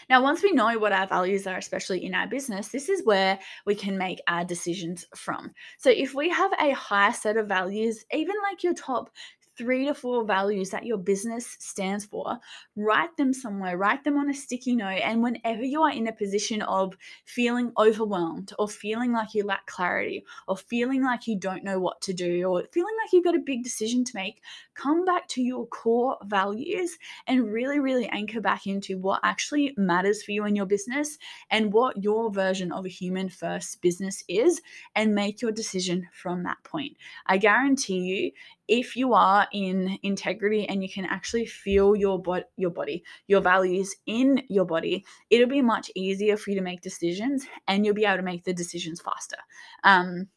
Now, 0.09 0.23
once 0.23 0.43
we 0.43 0.53
know 0.53 0.79
what 0.79 0.93
our 0.93 1.07
values 1.07 1.47
are, 1.47 1.57
especially 1.57 2.05
in 2.05 2.15
our 2.15 2.27
business, 2.27 2.69
this 2.69 2.89
is 2.89 3.05
where 3.05 3.39
we 3.67 3.75
can 3.75 3.99
make 3.99 4.21
our 4.29 4.45
decisions 4.45 5.07
from. 5.17 5.53
So, 5.79 5.91
if 5.91 6.15
we 6.15 6.29
have 6.31 6.53
a 6.61 6.73
higher 6.73 7.13
set 7.13 7.37
of 7.37 7.49
values, 7.49 8.05
even 8.13 8.37
like 8.43 8.63
your 8.63 8.75
top 8.75 9.11
three 9.57 9.87
to 9.87 9.95
four 9.95 10.25
values 10.25 10.71
that 10.71 10.87
your 10.87 10.99
business 10.99 11.57
stands 11.61 12.05
for, 12.05 12.39
write 12.77 13.17
them 13.17 13.33
somewhere, 13.33 13.77
write 13.77 14.05
them 14.05 14.17
on 14.19 14.31
a 14.31 14.35
sticky 14.35 14.77
note. 14.77 15.01
And 15.03 15.23
whenever 15.23 15.63
you 15.63 15.83
are 15.83 15.93
in 15.93 16.09
a 16.09 16.13
position 16.13 16.63
of 16.63 16.97
feeling 17.25 17.73
overwhelmed 17.79 18.53
or 18.59 18.69
feeling 18.69 19.13
like 19.13 19.35
you 19.35 19.45
lack 19.45 19.67
clarity 19.67 20.25
or 20.49 20.57
feeling 20.57 21.03
like 21.03 21.27
you 21.27 21.39
don't 21.39 21.65
know 21.65 21.79
what 21.79 22.01
to 22.03 22.13
do 22.13 22.45
or 22.45 22.65
feeling 22.73 22.95
like 23.03 23.13
you've 23.13 23.25
got 23.25 23.37
a 23.37 23.41
big 23.41 23.63
decision 23.63 24.05
to 24.05 24.13
make, 24.17 24.43
come 24.75 25.05
back 25.05 25.29
to 25.29 25.43
your 25.43 25.67
core 25.67 26.19
values 26.25 26.99
and 27.27 27.53
really, 27.53 27.79
really 27.79 28.09
anchor 28.09 28.41
back 28.41 28.67
into 28.67 28.99
what 28.99 29.21
actually 29.23 29.75
matters 29.77 30.23
for 30.23 30.33
you 30.33 30.45
in 30.45 30.57
your 30.57 30.67
business 30.67 31.19
and 31.51 31.73
what 31.73 32.03
your 32.03 32.31
version 32.31 32.73
of 32.73 32.85
a 32.85 32.89
human 32.89 33.29
first 33.29 33.81
business 33.83 34.25
is 34.29 34.61
and 34.95 35.15
make 35.15 35.41
your 35.41 35.53
decision 35.53 36.09
from 36.13 36.43
that 36.43 36.59
point. 36.65 36.97
I 37.27 37.39
guarantee 37.39 37.99
you, 37.99 38.31
if 38.69 38.97
you 38.97 39.15
are 39.15 39.47
in 39.53 39.99
integrity 40.03 40.69
and 40.69 40.83
you 40.83 40.89
can 40.89 41.05
actually 41.05 41.47
feel 41.47 41.95
your 41.95 42.21
body 42.21 42.45
your 42.57 42.71
body 42.71 43.03
your 43.27 43.41
values 43.41 43.95
in 44.07 44.43
your 44.49 44.65
body 44.65 45.05
it'll 45.31 45.49
be 45.49 45.63
much 45.63 45.91
easier 45.95 46.37
for 46.37 46.51
you 46.51 46.57
to 46.57 46.63
make 46.63 46.81
decisions 46.81 47.47
and 47.69 47.85
you'll 47.85 47.95
be 47.95 48.05
able 48.05 48.17
to 48.17 48.23
make 48.23 48.45
the 48.45 48.55
decisions 48.55 49.01
faster 49.01 49.37
um, 49.85 50.29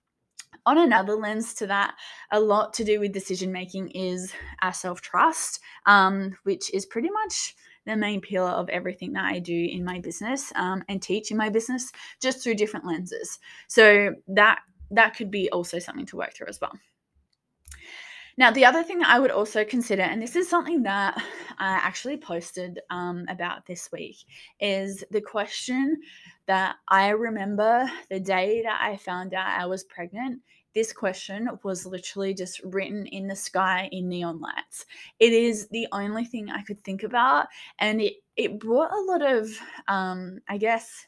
on 0.68 0.78
another 0.78 1.16
lens 1.16 1.54
to 1.56 1.68
that, 1.68 1.96
a 2.32 2.40
lot 2.40 2.74
to 2.74 2.84
do 2.84 3.00
with 3.00 3.13
decision 3.13 3.54
making 3.54 3.90
is 3.92 4.34
our 4.62 4.74
self 4.74 5.02
trust, 5.02 5.62
um, 5.86 6.38
which 6.44 6.74
is 6.74 6.86
pretty 6.86 7.10
much 7.10 7.56
the 7.86 7.96
main 7.96 8.20
pillar 8.20 8.50
of 8.50 8.68
everything 8.68 9.13
that 9.13 9.24
I 9.24 9.40
do 9.40 9.56
in 9.72 9.86
my 9.86 10.00
business 10.00 10.52
um, 10.56 10.84
and 10.90 11.02
teach 11.02 11.32
in 11.32 11.38
my 11.38 11.50
business, 11.50 11.92
just 12.22 12.44
through 12.44 12.56
different 12.56 12.86
lenses. 12.86 13.40
So 13.70 14.13
that 14.28 14.60
that 14.92 15.16
could 15.16 15.32
be 15.32 15.50
also 15.52 15.80
something 15.80 16.06
to 16.08 16.18
work 16.18 16.34
through 16.36 16.48
as 16.48 16.60
well. 16.60 16.74
Now, 18.38 18.52
the 18.52 18.65
other 18.65 18.84
thing 18.84 19.00
that 19.00 19.10
I 19.10 19.19
would 19.19 19.32
also 19.32 19.65
consider, 19.65 20.04
and 20.04 20.21
this 20.21 20.36
is 20.36 20.47
something 20.47 20.84
that 20.84 21.17
I 21.58 21.69
actually 21.69 22.17
posted 22.17 22.80
um, 22.91 23.26
about 23.30 23.65
this 23.65 23.89
week, 23.91 24.17
is 24.60 25.04
the 25.10 25.21
question 25.21 26.00
that 26.45 26.76
I 26.88 27.10
remember 27.10 27.89
the 28.10 28.19
day 28.19 28.62
that 28.62 28.80
I 28.82 28.97
found 28.97 29.34
out 29.34 29.60
I 29.60 29.65
was 29.65 29.84
pregnant. 29.84 30.41
This 30.76 30.93
question 30.93 31.50
was 31.63 31.88
literally 31.88 32.36
just 32.36 32.62
written 32.63 33.08
in 33.08 33.28
the 33.28 33.36
sky 33.36 33.89
in 33.91 34.08
neon 34.08 34.39
lights. 34.39 34.86
It 35.19 35.34
is 35.34 35.67
the 35.69 35.88
only 35.91 36.23
thing 36.23 36.52
I 36.52 36.62
could 36.62 36.84
think 36.84 37.02
about, 37.02 37.47
and 37.80 38.00
it 38.00 38.17
it 38.36 38.60
brought 38.60 38.91
a 38.91 39.02
lot 39.02 39.23
of, 39.23 39.50
um, 39.88 40.38
I 40.47 40.60
guess, 40.60 41.08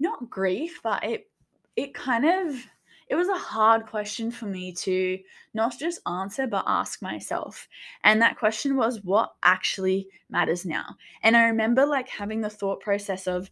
not 0.00 0.30
grief, 0.30 0.80
but 0.82 1.04
it 1.04 1.28
it 1.76 1.92
kind 1.92 2.24
of 2.24 2.66
it 3.12 3.16
was 3.16 3.28
a 3.28 3.36
hard 3.36 3.84
question 3.88 4.30
for 4.30 4.46
me 4.46 4.72
to 4.72 5.18
not 5.52 5.78
just 5.78 6.00
answer, 6.08 6.46
but 6.46 6.64
ask 6.66 7.02
myself. 7.02 7.68
And 8.04 8.22
that 8.22 8.38
question 8.38 8.74
was, 8.74 9.04
what 9.04 9.34
actually 9.42 10.08
matters 10.30 10.64
now? 10.64 10.96
And 11.22 11.36
I 11.36 11.48
remember 11.48 11.84
like 11.84 12.08
having 12.08 12.40
the 12.40 12.48
thought 12.48 12.80
process 12.80 13.26
of, 13.26 13.50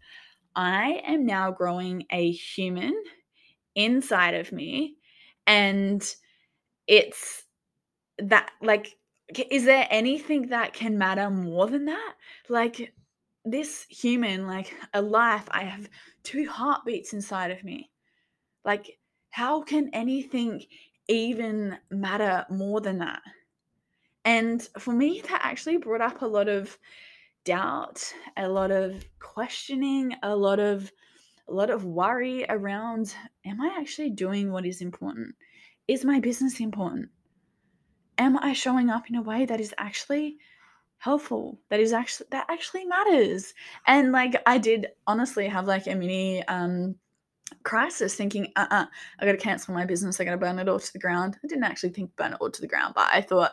I 0.56 1.02
am 1.04 1.26
now 1.26 1.50
growing 1.50 2.06
a 2.10 2.30
human 2.32 2.94
inside 3.74 4.32
of 4.32 4.50
me. 4.50 4.94
And 5.46 6.02
it's 6.86 7.44
that, 8.16 8.52
like, 8.62 8.96
is 9.50 9.66
there 9.66 9.86
anything 9.90 10.48
that 10.48 10.72
can 10.72 10.96
matter 10.96 11.28
more 11.28 11.66
than 11.66 11.84
that? 11.84 12.14
Like, 12.48 12.94
this 13.44 13.84
human, 13.90 14.46
like 14.46 14.74
a 14.94 15.02
life, 15.02 15.44
I 15.50 15.64
have 15.64 15.90
two 16.22 16.48
heartbeats 16.48 17.12
inside 17.12 17.50
of 17.50 17.62
me. 17.62 17.90
Like, 18.64 18.96
how 19.30 19.62
can 19.62 19.90
anything 19.92 20.64
even 21.08 21.78
matter 21.90 22.46
more 22.50 22.80
than 22.80 22.98
that? 22.98 23.22
And 24.24 24.62
for 24.78 24.92
me, 24.92 25.22
that 25.28 25.40
actually 25.42 25.78
brought 25.78 26.00
up 26.00 26.22
a 26.22 26.26
lot 26.26 26.48
of 26.48 26.76
doubt, 27.44 28.12
a 28.36 28.48
lot 28.48 28.70
of 28.70 29.04
questioning, 29.18 30.14
a 30.22 30.34
lot 30.36 30.60
of 30.60 30.92
a 31.48 31.52
lot 31.52 31.70
of 31.70 31.84
worry 31.84 32.44
around 32.48 33.14
am 33.44 33.60
I 33.60 33.76
actually 33.80 34.10
doing 34.10 34.52
what 34.52 34.64
is 34.64 34.80
important? 34.80 35.34
Is 35.88 36.04
my 36.04 36.20
business 36.20 36.60
important? 36.60 37.08
Am 38.18 38.38
I 38.38 38.52
showing 38.52 38.88
up 38.88 39.08
in 39.08 39.16
a 39.16 39.22
way 39.22 39.46
that 39.46 39.60
is 39.60 39.74
actually 39.78 40.36
helpful 41.00 41.58
that 41.70 41.80
is 41.80 41.94
actually 41.94 42.26
that 42.30 42.44
actually 42.50 42.84
matters 42.84 43.54
and 43.86 44.12
like 44.12 44.34
i 44.44 44.58
did 44.58 44.86
honestly 45.06 45.48
have 45.48 45.66
like 45.66 45.86
a 45.86 45.94
mini 45.94 46.46
um 46.46 46.94
crisis 47.62 48.14
thinking 48.14 48.52
uh-uh 48.56 48.86
i 49.18 49.24
gotta 49.24 49.38
cancel 49.38 49.74
my 49.74 49.84
business 49.84 50.20
i 50.20 50.24
gotta 50.24 50.36
burn 50.36 50.58
it 50.58 50.68
all 50.68 50.78
to 50.78 50.92
the 50.92 50.98
ground. 50.98 51.36
I 51.44 51.46
didn't 51.46 51.64
actually 51.64 51.90
think 51.90 52.14
burn 52.16 52.32
it 52.32 52.38
all 52.40 52.50
to 52.50 52.60
the 52.60 52.68
ground 52.68 52.94
but 52.94 53.08
i 53.12 53.20
thought 53.20 53.52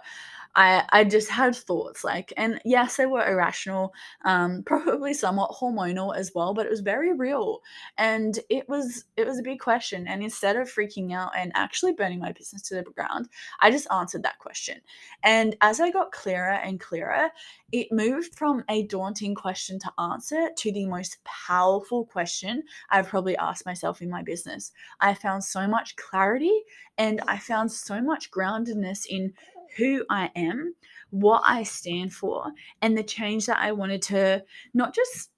I, 0.55 0.83
I 0.89 1.03
just 1.03 1.29
had 1.29 1.55
thoughts 1.55 2.03
like, 2.03 2.33
and 2.37 2.59
yes, 2.65 2.97
they 2.97 3.05
were 3.05 3.25
irrational, 3.25 3.93
um, 4.25 4.63
probably 4.65 5.13
somewhat 5.13 5.51
hormonal 5.51 6.15
as 6.15 6.31
well, 6.33 6.53
but 6.53 6.65
it 6.65 6.69
was 6.69 6.81
very 6.81 7.13
real. 7.13 7.61
And 7.97 8.39
it 8.49 8.67
was, 8.67 9.05
it 9.15 9.27
was 9.27 9.39
a 9.39 9.43
big 9.43 9.59
question. 9.59 10.07
And 10.07 10.23
instead 10.23 10.55
of 10.55 10.71
freaking 10.71 11.13
out 11.13 11.31
and 11.37 11.51
actually 11.55 11.93
burning 11.93 12.19
my 12.19 12.31
business 12.31 12.61
to 12.63 12.75
the 12.75 12.83
ground, 12.83 13.29
I 13.59 13.71
just 13.71 13.87
answered 13.91 14.23
that 14.23 14.39
question. 14.39 14.81
And 15.23 15.55
as 15.61 15.79
I 15.79 15.91
got 15.91 16.11
clearer 16.11 16.53
and 16.53 16.79
clearer, 16.79 17.29
it 17.71 17.91
moved 17.91 18.35
from 18.35 18.63
a 18.69 18.83
daunting 18.83 19.35
question 19.35 19.77
to 19.79 19.91
answer 19.99 20.49
to 20.55 20.71
the 20.71 20.85
most 20.85 21.17
powerful 21.23 22.05
question 22.05 22.63
I've 22.89 23.07
probably 23.07 23.35
asked 23.37 23.65
myself 23.65 24.01
in 24.01 24.09
my 24.09 24.23
business. 24.23 24.71
I 25.01 25.13
found 25.13 25.43
so 25.43 25.67
much 25.67 25.95
clarity 25.97 26.63
and 26.97 27.21
I 27.27 27.37
found 27.37 27.71
so 27.71 28.01
much 28.01 28.31
groundedness 28.31 29.05
in 29.07 29.33
who 29.75 30.05
I 30.09 30.31
am, 30.35 30.73
what 31.09 31.41
I 31.45 31.63
stand 31.63 32.13
for, 32.13 32.51
and 32.81 32.97
the 32.97 33.03
change 33.03 33.45
that 33.47 33.59
I 33.59 33.71
wanted 33.71 34.01
to 34.03 34.43
not 34.73 34.93
just 34.93 35.29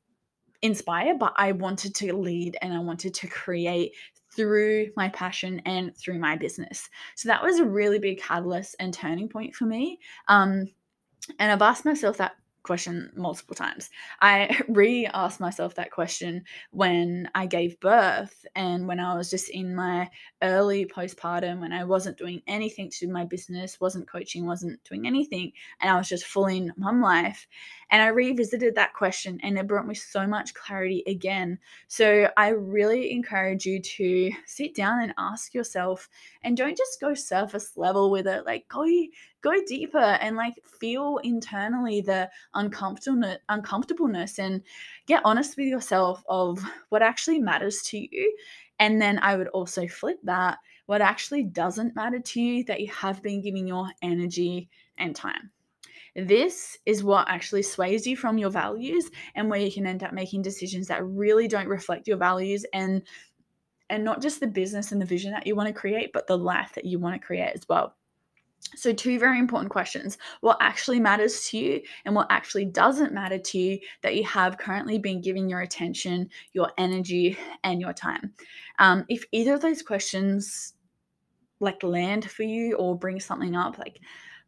inspire, 0.62 1.16
but 1.18 1.34
I 1.38 1.54
wanted 1.54 1.96
to 1.96 2.16
lead 2.16 2.58
and 2.62 2.74
I 2.74 2.80
wanted 2.80 3.14
to 3.16 3.28
create 3.28 3.94
through 4.36 4.88
my 4.96 5.10
passion 5.10 5.62
and 5.66 5.96
through 5.98 6.20
my 6.20 6.36
business. 6.36 6.90
So 7.16 7.30
that 7.30 7.44
was 7.44 7.60
a 7.60 7.66
really 7.66 8.00
big 8.00 8.20
catalyst 8.20 8.76
and 8.80 8.94
turning 8.94 9.30
point 9.30 9.56
for 9.56 9.66
me. 9.66 10.00
Um, 10.28 10.68
and 11.40 11.52
I've 11.52 11.62
asked 11.62 11.86
myself 11.86 12.18
that 12.18 12.34
question 12.64 13.12
multiple 13.16 13.56
times. 13.56 13.90
I 14.22 14.60
re 14.70 15.08
asked 15.08 15.40
myself 15.40 15.76
that 15.76 15.92
question 15.92 16.44
when 16.72 17.30
I 17.36 17.46
gave 17.46 17.80
birth 17.80 18.46
and 18.56 18.88
when 18.88 19.00
I 19.00 19.16
was 19.16 19.30
just 19.30 19.50
in 19.50 19.76
my 19.76 20.10
early 20.42 20.86
postpartum, 20.86 21.60
when 21.60 21.74
I 21.74 21.84
wasn't 21.84 22.18
doing 22.18 22.42
anything 22.48 22.90
to 23.00 23.08
my 23.08 23.26
business, 23.26 23.80
wasn't 23.80 24.10
coaching, 24.10 24.46
wasn't 24.46 24.84
doing 24.84 25.08
anything, 25.08 25.52
and 25.80 25.90
I 25.90 25.98
was 25.98 26.10
just 26.10 26.26
full 26.26 26.48
in 26.48 26.74
mum 26.78 27.02
life. 27.02 27.48
And 27.92 28.02
I 28.04 28.08
revisited 28.08 28.76
that 28.76 28.94
question 28.94 29.40
and 29.42 29.58
it 29.58 29.68
brought 29.68 29.88
me 29.88 29.96
so 29.96 30.28
much 30.28 30.54
clarity 30.54 31.04
again. 31.08 31.58
So 31.88 32.30
I 32.38 32.50
really 32.50 33.12
encourage 33.12 33.66
you 33.66 33.82
to 33.82 34.32
sit 34.46 34.76
down 34.76 35.02
and 35.02 35.14
ask 35.18 35.56
yourself 35.56 36.08
and 36.44 36.56
don't 36.56 36.78
just 36.78 37.02
go 37.02 37.16
surface 37.16 37.76
level 37.76 38.12
with 38.12 38.28
it. 38.28 38.46
Like 38.46 38.68
go 38.68 38.86
go 39.42 39.54
deeper 39.68 39.98
and 39.98 40.36
like 40.36 40.56
feel 40.66 41.20
internally 41.24 42.02
the 42.02 42.30
uncomfortableness 42.54 43.40
uncomfortableness 43.50 44.40
and 44.40 44.62
get 45.08 45.22
honest 45.26 45.58
with 45.58 45.68
yourself 45.68 46.24
of 46.28 46.60
what 46.90 47.02
actually 47.02 47.40
matters 47.40 47.82
to 47.84 47.98
you. 47.98 48.36
And 48.80 49.02
then 49.02 49.20
I 49.20 49.36
would 49.36 49.50
also 49.50 49.88
flip 49.88 50.18
that 50.24 50.58
what 50.86 51.02
actually 51.02 51.44
doesn't 51.44 51.96
matter 51.96 52.20
to 52.20 52.42
you 52.42 52.64
that 52.66 52.82
you 52.82 52.88
have 52.88 53.22
been 53.22 53.42
giving 53.42 53.68
your 53.68 53.90
energy 54.02 54.70
and 54.98 55.16
time. 55.16 55.52
This 56.16 56.78
is 56.86 57.04
what 57.04 57.30
actually 57.30 57.62
sways 57.62 58.08
you 58.08 58.18
from 58.18 58.38
your 58.38 58.50
values 58.50 59.10
and 59.36 59.50
where 59.50 59.60
you 59.60 59.72
can 59.72 59.86
end 59.86 60.04
up 60.04 60.14
making 60.14 60.42
decisions 60.42 60.88
that 60.88 61.06
really 61.06 61.48
don't 61.48 61.68
reflect 61.68 62.08
your 62.08 62.18
values 62.18 62.66
and 62.74 63.04
and 63.92 64.04
not 64.04 64.22
just 64.22 64.40
the 64.40 64.48
business 64.48 64.92
and 64.92 65.02
the 65.02 65.06
vision 65.06 65.32
that 65.32 65.48
you 65.48 65.56
want 65.56 65.68
to 65.68 65.74
create, 65.74 66.12
but 66.14 66.28
the 66.28 66.38
life 66.38 66.74
that 66.76 66.86
you 66.86 67.00
want 67.00 67.20
to 67.20 67.26
create 67.26 67.52
as 67.56 67.68
well. 67.68 67.96
So, 68.76 68.94
two 68.94 69.20
very 69.20 69.40
important 69.40 69.72
questions 69.72 70.18
what 70.42 70.58
actually 70.62 71.00
matters 71.00 71.48
to 71.50 71.58
you 71.58 71.82
and 72.06 72.16
what 72.16 72.28
actually 72.30 72.66
doesn't 72.66 73.14
matter 73.14 73.38
to 73.38 73.58
you 73.58 73.80
that 74.02 74.16
you 74.16 74.24
have 74.26 74.58
currently 74.58 75.00
been 75.00 75.22
giving 75.22 75.50
your 75.50 75.62
attention, 75.62 76.30
your 76.54 76.72
energy, 76.78 77.38
and 77.64 77.82
your 77.82 77.94
time. 77.94 78.34
Um, 78.78 79.06
if 79.10 79.26
either 79.32 79.54
of 79.56 79.62
those 79.62 79.82
questions 79.82 80.74
like 81.60 81.84
land 81.84 82.30
for 82.30 82.44
you 82.44 82.76
or 82.76 82.98
bring 82.98 83.20
something 83.20 83.56
up, 83.56 83.78
like 83.78 84.00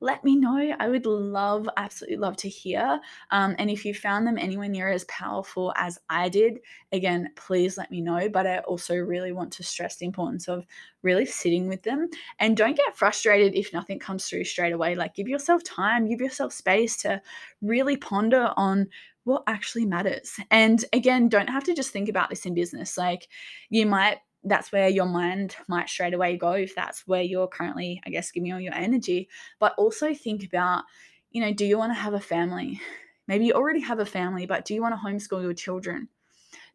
let 0.02 0.24
me 0.24 0.36
know. 0.36 0.76
I 0.80 0.90
would 0.90 1.06
love, 1.06 1.70
absolutely 1.78 2.18
love 2.18 2.36
to 2.38 2.50
hear. 2.50 3.00
Um, 3.30 3.56
and 3.60 3.70
if 3.70 3.86
you 3.86 3.94
found 3.94 4.26
them 4.26 4.38
anywhere 4.38 4.68
near 4.68 4.90
as 4.90 5.04
powerful 5.06 5.72
as 5.78 6.00
I 6.10 6.28
did, 6.28 6.60
again, 6.92 7.30
please 7.36 7.78
let 7.78 7.92
me 7.92 8.02
know. 8.02 8.28
But 8.28 8.48
I 8.48 8.58
also 8.60 8.96
really 8.96 9.32
want 9.32 9.54
to 9.54 9.64
stress 9.64 9.98
the 9.98 10.08
importance 10.08 10.48
of 10.48 10.66
really 11.04 11.26
sitting 11.26 11.68
with 11.68 11.84
them 11.84 12.10
and 12.40 12.58
don't 12.58 12.76
get 12.76 12.98
frustrated 12.98 13.54
if 13.54 13.72
nothing 13.74 14.00
comes 14.00 14.28
through 14.28 14.46
straight 14.46 14.74
away. 14.74 14.96
Like, 14.96 15.14
give 15.14 15.28
yourself 15.28 15.64
time, 15.64 16.10
give 16.10 16.20
yourself 16.20 16.52
space 16.52 16.98
to 17.04 17.22
really 17.62 17.96
ponder 17.96 18.52
on 18.58 18.88
what 19.24 19.44
actually 19.46 19.86
matters. 19.86 20.36
And 20.50 20.84
again, 20.94 21.30
don't 21.30 21.50
have 21.50 21.64
to 21.66 21.76
just 21.76 21.92
think 21.92 22.10
about 22.10 22.32
this 22.32 22.48
in 22.48 22.56
business. 22.56 22.98
Like, 22.98 23.28
you 23.70 23.86
might 23.86 24.18
that's 24.43 24.71
where 24.71 24.89
your 24.89 25.06
mind 25.06 25.56
might 25.67 25.89
straight 25.89 26.13
away 26.13 26.38
go 26.38 26.54
if 26.54 26.73
that's 26.75 27.08
where 27.08 27.21
you're 27.21 27.47
currently, 27.47 28.01
I 28.06 28.10
guess, 28.10 28.32
giving 28.32 28.54
all 28.54 28.60
your 28.60 28.73
energy. 28.73 29.30
But 29.60 29.75
also 29.77 30.13
think 30.13 30.43
about, 30.43 30.84
you 31.32 31.41
know, 31.41 31.54
do 31.54 31.65
you 31.65 31.77
want 31.77 31.91
to 31.91 31.99
have 31.99 32.13
a 32.13 32.19
family? 32.19 32.82
Maybe 33.27 33.45
you 33.45 33.54
already 33.54 33.82
have 33.82 33.99
a 33.99 34.06
family, 34.06 34.45
but 34.45 34.65
do 34.65 34.73
you 34.73 34.82
want 34.82 34.95
to 34.95 34.99
homeschool 34.99 35.43
your 35.43 35.54
children? 35.54 36.10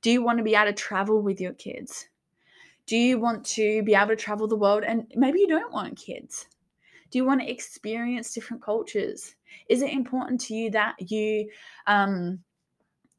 Do 0.01 0.11
you 0.11 0.23
want 0.23 0.39
to 0.39 0.45
be 0.45 0.55
able 0.55 0.67
to 0.67 0.73
travel 0.73 1.21
with 1.21 1.41
your 1.41 1.53
kids? 1.55 2.09
Do 2.87 2.97
you 2.97 3.19
want 3.19 3.45
to 3.47 3.83
be 3.83 3.95
able 3.95 4.09
to 4.09 4.17
travel 4.17 4.47
the 4.47 4.57
world? 4.57 4.85
And 4.85 5.13
maybe 5.17 5.41
you 5.41 5.49
don't 5.49 5.73
want 5.73 5.99
kids. 5.99 6.47
Do 7.11 7.19
you 7.19 7.25
want 7.25 7.41
to 7.41 7.51
experience 7.51 8.33
different 8.33 8.63
cultures? 8.63 9.35
Is 9.69 9.83
it 9.83 9.93
important 9.93 10.41
to 10.43 10.55
you 10.55 10.71
that 10.71 10.95
you, 11.11 11.51
um, 11.87 12.41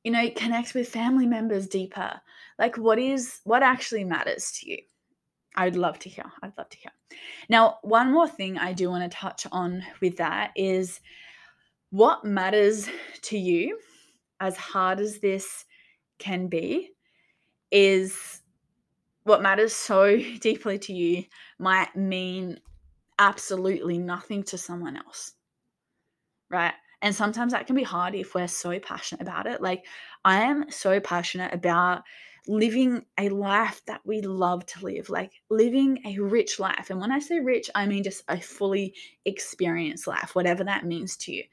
you 0.08 0.14
know, 0.14 0.30
connect 0.38 0.74
with 0.74 0.88
family 0.88 1.26
members 1.26 1.68
deeper? 1.68 2.22
Like, 2.58 2.78
what 2.78 2.98
is 2.98 3.42
what 3.44 3.62
actually 3.62 4.06
matters 4.06 4.54
to 4.54 4.70
you? 4.72 4.78
I'd 5.58 5.76
love 5.76 6.00
to 6.00 6.08
hear. 6.08 6.24
I'd 6.42 6.58
love 6.58 6.70
to 6.70 6.78
hear. 6.78 6.92
Now, 7.50 7.80
one 7.82 8.14
more 8.14 8.30
thing 8.30 8.58
I 8.58 8.72
do 8.72 8.90
want 8.90 9.04
to 9.04 9.18
touch 9.18 9.46
on 9.52 9.84
with 10.00 10.16
that 10.16 10.52
is 10.56 11.02
what 11.90 12.24
matters 12.24 12.88
to 13.24 13.38
you, 13.38 13.80
as 14.40 14.56
hard 14.56 15.02
as 15.02 15.20
this 15.20 15.66
can 16.20 16.48
be, 16.48 16.92
is 17.70 18.44
what 19.24 19.42
matters 19.42 19.74
so 19.74 20.18
deeply 20.40 20.80
to 20.80 20.94
you 20.94 21.26
might 21.60 21.94
mean 21.98 22.62
absolutely 23.20 23.98
nothing 23.98 24.42
to 24.44 24.58
someone 24.58 24.96
else. 24.96 25.34
Right? 26.50 26.76
And 27.02 27.14
sometimes 27.16 27.54
that 27.54 27.68
can 27.68 27.76
be 27.76 27.84
hard 27.84 28.16
if 28.16 28.34
we're 28.34 28.48
so 28.48 28.80
passionate 28.80 29.22
about 29.22 29.46
it. 29.46 29.62
Like, 29.62 29.86
I 30.26 30.42
am 30.42 30.72
so 30.72 31.00
passionate 31.00 31.54
about 31.54 32.04
living 32.48 33.06
a 33.20 33.30
life 33.30 33.82
that 33.86 34.02
we 34.06 34.22
love 34.22 34.66
to 34.66 34.86
live, 34.86 35.10
like 35.10 35.34
living 35.50 36.00
a 36.06 36.18
rich 36.20 36.60
life. 36.60 36.90
And 36.90 37.00
when 37.00 37.12
I 37.12 37.20
say 37.20 37.40
rich, 37.40 37.70
I 37.76 37.86
mean 37.86 38.04
just 38.04 38.24
a 38.30 38.40
fully 38.40 38.94
experienced 39.26 40.08
life, 40.08 40.34
whatever 40.34 40.64
that 40.64 40.86
means 40.86 41.18
to 41.18 41.34
you. 41.34 41.44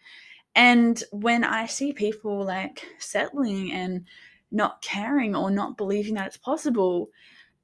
And 0.55 1.03
when 1.11 1.43
I 1.43 1.67
see 1.67 1.93
people 1.93 2.45
like 2.45 2.87
settling 2.99 3.73
and 3.73 4.07
not 4.53 4.83
caring 4.83 5.35
or 5.35 5.51
not 5.51 5.77
believing 5.77 6.15
that 6.15 6.29
it's 6.29 6.37
possible, 6.37 7.11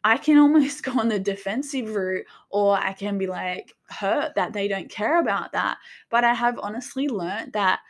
I 0.05 0.17
can 0.17 0.39
almost 0.39 0.83
go 0.85 0.99
on 0.99 1.09
the 1.09 1.19
defensive 1.19 1.95
route 1.95 2.27
or 2.51 2.77
I 2.77 2.93
can 2.93 3.19
be 3.19 3.27
like 3.27 3.75
hurt 3.89 4.35
that 4.37 4.53
they 4.53 4.69
don't 4.69 4.91
care 4.91 5.21
about 5.21 5.53
that. 5.53 5.79
But 6.11 6.25
I 6.25 6.35
have 6.35 6.59
honestly 6.63 7.09
learned 7.09 7.53
that 7.53 7.81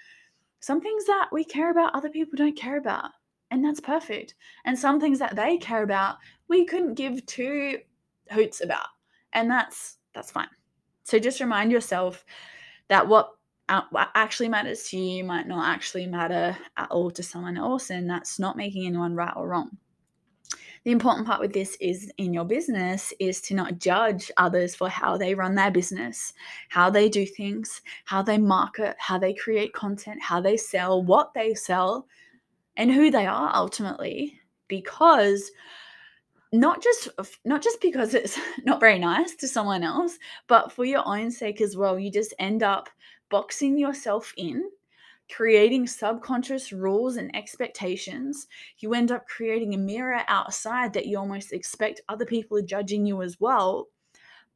some 0.60 0.80
things 0.80 1.06
that 1.06 1.28
we 1.32 1.44
care 1.44 1.70
about, 1.70 1.94
other 1.94 2.10
people 2.10 2.36
don't 2.36 2.56
care 2.56 2.76
about. 2.76 3.10
And 3.50 3.64
that's 3.64 3.80
perfect. 3.80 4.34
And 4.64 4.78
some 4.78 5.00
things 5.00 5.18
that 5.18 5.34
they 5.34 5.56
care 5.56 5.82
about, 5.82 6.18
we 6.48 6.64
couldn't 6.64 6.94
give 6.94 7.24
two 7.26 7.78
hoots 8.30 8.60
about. 8.60 8.86
And 9.32 9.50
that's 9.50 9.96
that's 10.14 10.30
fine. 10.30 10.48
So 11.04 11.18
just 11.18 11.40
remind 11.40 11.72
yourself 11.72 12.24
that 12.88 13.06
what 13.08 13.30
uh, 13.68 13.82
what 13.90 14.10
actually 14.14 14.48
matters 14.48 14.88
to 14.88 14.98
you 14.98 15.24
might 15.24 15.46
not 15.46 15.72
actually 15.72 16.06
matter 16.06 16.56
at 16.76 16.90
all 16.90 17.10
to 17.12 17.22
someone 17.22 17.56
else 17.56 17.90
and 17.90 18.10
that's 18.10 18.38
not 18.38 18.56
making 18.56 18.84
anyone 18.84 19.14
right 19.14 19.32
or 19.36 19.48
wrong 19.48 19.70
the 20.84 20.92
important 20.92 21.26
part 21.26 21.40
with 21.40 21.52
this 21.52 21.76
is 21.80 22.10
in 22.16 22.32
your 22.32 22.44
business 22.44 23.12
is 23.20 23.40
to 23.42 23.54
not 23.54 23.78
judge 23.78 24.30
others 24.38 24.74
for 24.74 24.88
how 24.88 25.16
they 25.16 25.34
run 25.34 25.54
their 25.54 25.70
business, 25.70 26.32
how 26.70 26.88
they 26.88 27.08
do 27.08 27.26
things, 27.26 27.82
how 28.06 28.22
they 28.22 28.38
market, 28.38 28.96
how 28.98 29.18
they 29.18 29.34
create 29.34 29.74
content, 29.74 30.22
how 30.22 30.40
they 30.40 30.56
sell, 30.56 31.02
what 31.02 31.34
they 31.34 31.54
sell, 31.54 32.06
and 32.76 32.90
who 32.90 33.10
they 33.10 33.26
are 33.26 33.54
ultimately. 33.54 34.40
Because 34.68 35.50
not 36.52 36.82
just 36.82 37.08
not 37.44 37.62
just 37.62 37.80
because 37.80 38.14
it's 38.14 38.38
not 38.64 38.80
very 38.80 38.98
nice 38.98 39.34
to 39.36 39.46
someone 39.46 39.84
else 39.84 40.18
but 40.48 40.72
for 40.72 40.84
your 40.84 41.06
own 41.06 41.30
sake 41.30 41.60
as 41.60 41.76
well 41.76 41.96
you 41.96 42.10
just 42.10 42.34
end 42.40 42.62
up 42.62 42.88
boxing 43.28 43.78
yourself 43.78 44.32
in 44.36 44.64
creating 45.34 45.86
subconscious 45.86 46.72
rules 46.72 47.16
and 47.16 47.34
expectations, 47.34 48.46
you 48.78 48.94
end 48.94 49.10
up 49.10 49.26
creating 49.26 49.74
a 49.74 49.78
mirror 49.78 50.22
outside 50.28 50.92
that 50.92 51.06
you 51.06 51.18
almost 51.18 51.52
expect 51.52 52.00
other 52.08 52.26
people 52.26 52.58
are 52.58 52.62
judging 52.62 53.06
you 53.06 53.22
as 53.22 53.40
well. 53.40 53.88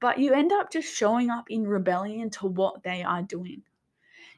But 0.01 0.19
you 0.19 0.33
end 0.33 0.53
up 0.53 0.71
just 0.71 0.95
showing 0.95 1.31
up 1.31 1.47
in 1.51 1.67
rebellion 1.67 2.31
to 2.31 2.47
what 2.47 2.83
they 2.83 3.03
are 3.03 3.23
doing. 3.23 3.63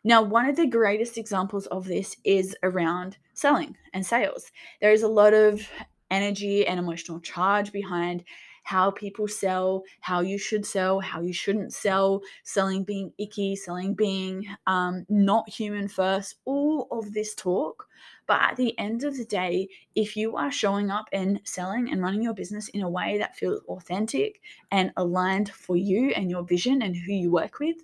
Now, 0.05 0.23
one 0.23 0.49
of 0.49 0.57
the 0.57 0.67
greatest 0.67 1.19
examples 1.19 1.67
of 1.67 1.87
this 1.87 2.17
is 2.25 2.57
around 2.63 3.17
selling 3.35 3.77
and 3.93 4.07
sales. 4.07 4.53
There 4.81 4.93
is 4.93 5.03
a 5.03 5.09
lot 5.09 5.35
of 5.35 5.69
energy 6.11 6.67
and 6.67 6.79
emotional 6.79 7.19
charge 7.19 7.73
behind 7.73 8.23
how 8.67 8.91
people 8.91 9.29
sell, 9.29 9.85
how 10.01 10.21
you 10.21 10.37
should 10.37 10.67
sell, 10.67 10.99
how 10.99 11.21
you 11.21 11.33
shouldn't 11.33 11.73
sell, 11.73 12.21
selling 12.43 12.83
being 12.83 13.13
icky, 13.17 13.55
selling 13.55 13.95
being 13.95 14.45
um, 14.67 15.07
not 15.09 15.49
human 15.49 15.87
first, 15.87 16.35
all 16.47 16.89
of 16.91 17.13
this 17.13 17.33
talk. 17.37 17.87
But 18.27 18.43
at 18.43 18.57
the 18.57 18.77
end 18.77 19.05
of 19.05 19.17
the 19.17 19.25
day, 19.25 19.69
if 19.95 20.17
you 20.17 20.35
are 20.35 20.51
showing 20.51 20.91
up 20.91 21.09
and 21.13 21.41
selling 21.45 21.93
and 21.93 22.03
running 22.03 22.23
your 22.23 22.35
business 22.35 22.67
in 22.71 22.83
a 22.83 22.91
way 22.91 23.19
that 23.19 23.37
feels 23.37 23.61
authentic 23.69 24.41
and 24.73 24.91
aligned 24.97 25.51
for 25.51 25.77
you 25.77 26.11
and 26.17 26.29
your 26.29 26.43
vision 26.43 26.83
and 26.83 26.97
who 26.97 27.13
you 27.13 27.31
work 27.31 27.61
with, 27.61 27.77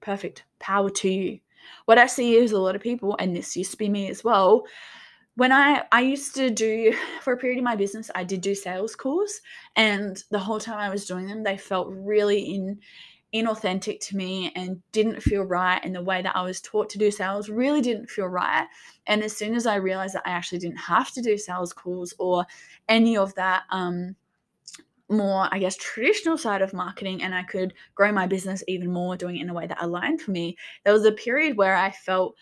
perfect. 0.00 0.42
Power 0.58 0.90
to 0.90 1.08
you. 1.08 1.38
What 1.84 1.98
I 1.98 2.08
see 2.08 2.34
is 2.34 2.50
a 2.50 2.58
lot 2.58 2.74
of 2.74 2.82
people, 2.82 3.14
and 3.20 3.36
this 3.36 3.56
used 3.56 3.70
to 3.70 3.76
be 3.76 3.88
me 3.88 4.10
as 4.10 4.24
well. 4.24 4.64
When 5.38 5.52
I 5.52 5.84
I 5.92 6.00
used 6.00 6.34
to 6.34 6.50
do 6.50 6.92
for 7.22 7.32
a 7.32 7.36
period 7.36 7.58
in 7.58 7.64
my 7.64 7.76
business, 7.76 8.10
I 8.14 8.24
did 8.24 8.40
do 8.40 8.54
sales 8.56 8.96
calls, 8.96 9.40
and 9.76 10.20
the 10.32 10.38
whole 10.40 10.58
time 10.58 10.78
I 10.80 10.90
was 10.90 11.06
doing 11.06 11.28
them, 11.28 11.44
they 11.44 11.56
felt 11.56 11.86
really 11.90 12.40
in 12.40 12.80
inauthentic 13.34 14.00
to 14.00 14.16
me 14.16 14.50
and 14.56 14.82
didn't 14.90 15.22
feel 15.22 15.42
right 15.42 15.80
and 15.84 15.94
the 15.94 16.02
way 16.02 16.22
that 16.22 16.34
I 16.34 16.40
was 16.42 16.62
taught 16.62 16.88
to 16.90 16.98
do 16.98 17.10
sales 17.10 17.50
really 17.50 17.82
didn't 17.82 18.08
feel 18.10 18.24
right. 18.26 18.66
And 19.06 19.22
as 19.22 19.36
soon 19.36 19.54
as 19.54 19.66
I 19.66 19.74
realized 19.76 20.14
that 20.14 20.26
I 20.26 20.30
actually 20.30 20.60
didn't 20.60 20.78
have 20.78 21.12
to 21.12 21.20
do 21.22 21.36
sales 21.36 21.74
calls 21.74 22.14
or 22.18 22.46
any 22.88 23.16
of 23.18 23.34
that 23.34 23.64
um 23.70 24.16
more, 25.10 25.48
I 25.52 25.58
guess, 25.58 25.76
traditional 25.76 26.38
side 26.38 26.62
of 26.62 26.74
marketing 26.74 27.22
and 27.22 27.34
I 27.34 27.42
could 27.44 27.74
grow 27.94 28.12
my 28.12 28.26
business 28.26 28.62
even 28.68 28.92
more 28.92 29.16
doing 29.16 29.36
it 29.38 29.42
in 29.42 29.50
a 29.50 29.54
way 29.54 29.66
that 29.66 29.82
aligned 29.82 30.20
for 30.22 30.32
me, 30.32 30.56
there 30.84 30.92
was 30.92 31.04
a 31.06 31.12
period 31.12 31.56
where 31.56 31.76
I 31.76 31.90
felt 31.90 32.36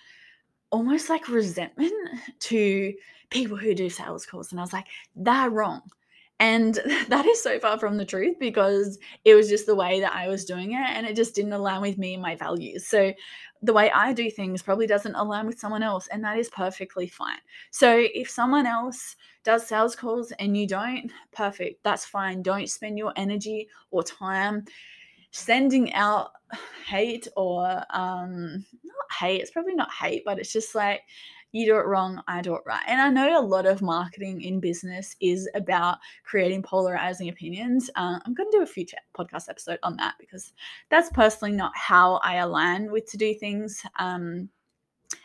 almost 0.71 1.09
like 1.09 1.29
resentment 1.29 1.93
to 2.41 2.93
people 3.31 3.57
who 3.57 3.75
do 3.75 3.91
sales 3.91 4.27
calls. 4.27 4.51
And 4.51 4.61
I 4.61 4.63
was 4.63 4.73
like, 4.73 4.87
they're 5.15 5.51
wrong. 5.51 5.83
And 6.39 6.75
that 7.09 7.27
is 7.27 7.43
so 7.43 7.59
far 7.59 7.79
from 7.79 7.97
the 7.97 8.05
truth 8.05 8.37
because 8.39 8.99
it 9.25 9.35
was 9.35 9.49
just 9.49 9.67
the 9.67 9.75
way 9.75 10.01
that 10.01 10.15
I 10.15 10.29
was 10.29 10.45
doing 10.45 10.73
it 10.73 10.87
and 10.89 11.07
it 11.07 11.17
just 11.17 11.35
didn't 11.35 11.53
align 11.53 11.81
with 11.81 11.99
me 11.99 12.15
and 12.15 12.23
my 12.23 12.37
values. 12.37 12.87
So 12.87 13.13
the 13.63 13.73
way 13.73 13.91
I 13.91 14.13
do 14.13 14.31
things 14.31 14.63
probably 14.63 14.87
doesn't 14.87 15.15
align 15.15 15.47
with 15.47 15.59
someone 15.59 15.83
else, 15.83 16.09
and 16.09 16.23
that 16.25 16.39
is 16.39 16.51
perfectly 16.51 17.09
fine. 17.09 17.39
So 17.71 18.07
if 18.15 18.29
someone 18.29 18.67
else 18.67 19.17
does 19.45 19.67
sales 19.67 19.97
calls 19.97 20.31
and 20.33 20.57
you 20.57 20.67
don't, 20.67 21.11
perfect, 21.33 21.83
that's 21.83 22.05
fine. 22.05 22.43
Don't 22.43 22.69
spend 22.69 22.99
your 22.99 23.13
energy 23.17 23.69
or 23.91 24.03
time 24.03 24.65
sending 25.37 25.93
out 25.93 26.31
hate 26.87 27.27
or 27.37 27.83
um 27.91 28.65
not 28.85 29.13
hate 29.19 29.41
it's 29.41 29.51
probably 29.51 29.75
not 29.75 29.93
hate 29.93 30.23
but 30.25 30.39
it's 30.39 30.53
just 30.53 30.75
like 30.75 31.03
you 31.57 31.67
do 31.67 31.77
it 31.77 31.87
wrong, 31.87 32.23
I 32.29 32.43
do 32.43 32.55
it 32.55 32.63
right. 32.67 32.83
And 32.87 33.01
I 33.01 33.09
know 33.09 33.41
a 33.41 33.41
lot 33.41 33.67
of 33.67 33.81
marketing 33.81 34.43
in 34.43 34.61
business 34.61 35.17
is 35.21 35.49
about 35.55 35.99
creating 36.25 36.63
polarizing 36.63 37.29
opinions. 37.29 37.89
Uh, 37.97 38.19
I'm 38.25 38.35
going 38.35 38.51
to 38.51 38.59
do 38.59 38.63
a 38.63 38.67
future 38.67 38.99
podcast 39.17 39.49
episode 39.49 39.79
on 39.83 39.97
that 39.97 40.15
because 40.21 40.53
that's 40.91 41.09
personally 41.11 41.57
not 41.57 41.73
how 41.75 42.17
I 42.17 42.37
align 42.37 42.91
with 42.91 43.07
to 43.07 43.17
do 43.17 43.35
things. 43.35 43.83
Um, 43.99 44.51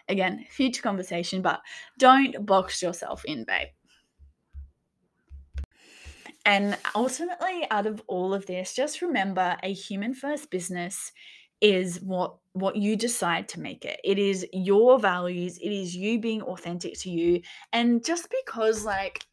again, 0.08 0.45
future 0.50 0.82
conversation, 0.82 1.41
but 1.41 1.60
don't 1.97 2.45
box 2.45 2.82
yourself 2.82 3.26
in, 3.26 3.43
babe. 3.43 3.67
And 6.45 6.77
ultimately, 6.95 7.67
out 7.69 7.86
of 7.86 8.01
all 8.08 8.34
of 8.34 8.45
this, 8.45 8.73
just 8.73 9.01
remember 9.01 9.58
a 9.63 9.73
human 9.73 10.13
first 10.13 10.49
business 10.49 11.12
is 11.62 12.01
what 12.01 12.36
what 12.54 12.75
you 12.75 12.95
decide 12.95 13.47
to 13.49 13.60
make 13.60 13.86
it. 13.86 13.99
It 14.04 14.17
is 14.19 14.45
your 14.51 14.99
values, 14.99 15.58
it 15.58 15.71
is 15.71 15.95
you 15.95 16.19
being 16.19 16.41
authentic 16.41 16.99
to 17.01 17.10
you. 17.10 17.41
And 17.71 18.04
just 18.04 18.27
because 18.43 18.84
like 18.84 19.25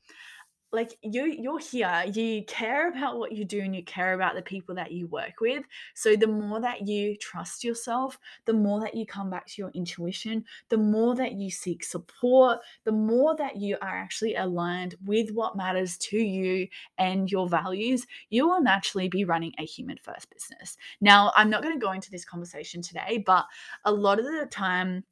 like 0.72 0.96
you 1.02 1.24
you're 1.24 1.58
here 1.58 2.04
you 2.12 2.44
care 2.44 2.88
about 2.90 3.18
what 3.18 3.32
you 3.32 3.44
do 3.44 3.60
and 3.60 3.74
you 3.74 3.82
care 3.84 4.14
about 4.14 4.34
the 4.34 4.42
people 4.42 4.74
that 4.74 4.92
you 4.92 5.06
work 5.06 5.40
with. 5.40 5.64
So 5.94 6.14
the 6.14 6.26
more 6.26 6.60
that 6.60 6.86
you 6.86 7.16
trust 7.16 7.64
yourself 7.64 8.18
the 8.44 8.52
more 8.52 8.80
that 8.80 8.94
you 8.94 9.06
come 9.06 9.30
back 9.30 9.46
to 9.46 9.62
your 9.62 9.70
intuition 9.70 10.44
the 10.68 10.76
more 10.76 11.14
that 11.14 11.32
you 11.32 11.50
seek 11.50 11.82
support 11.82 12.58
the 12.84 12.92
more 12.92 13.34
that 13.36 13.56
you 13.56 13.76
are 13.80 13.96
actually 13.96 14.34
aligned 14.34 14.94
with 15.04 15.30
what 15.30 15.56
matters 15.56 15.96
to 15.98 16.18
you 16.18 16.68
and 16.98 17.30
your 17.30 17.48
values 17.48 18.06
you 18.30 18.46
will 18.46 18.62
naturally 18.62 19.08
be 19.08 19.24
running 19.24 19.52
a 19.58 19.64
human 19.64 19.98
first 20.02 20.28
business. 20.30 20.76
Now 21.00 21.32
i'm 21.36 21.50
not 21.50 21.62
going 21.62 21.78
to 21.78 21.84
go 21.84 21.92
into 21.92 22.10
this 22.10 22.24
conversation 22.24 22.82
today 22.82 23.22
but 23.24 23.46
a 23.84 23.92
lot 23.92 24.18
of 24.18 24.26
the 24.26 24.46
time 24.50 25.04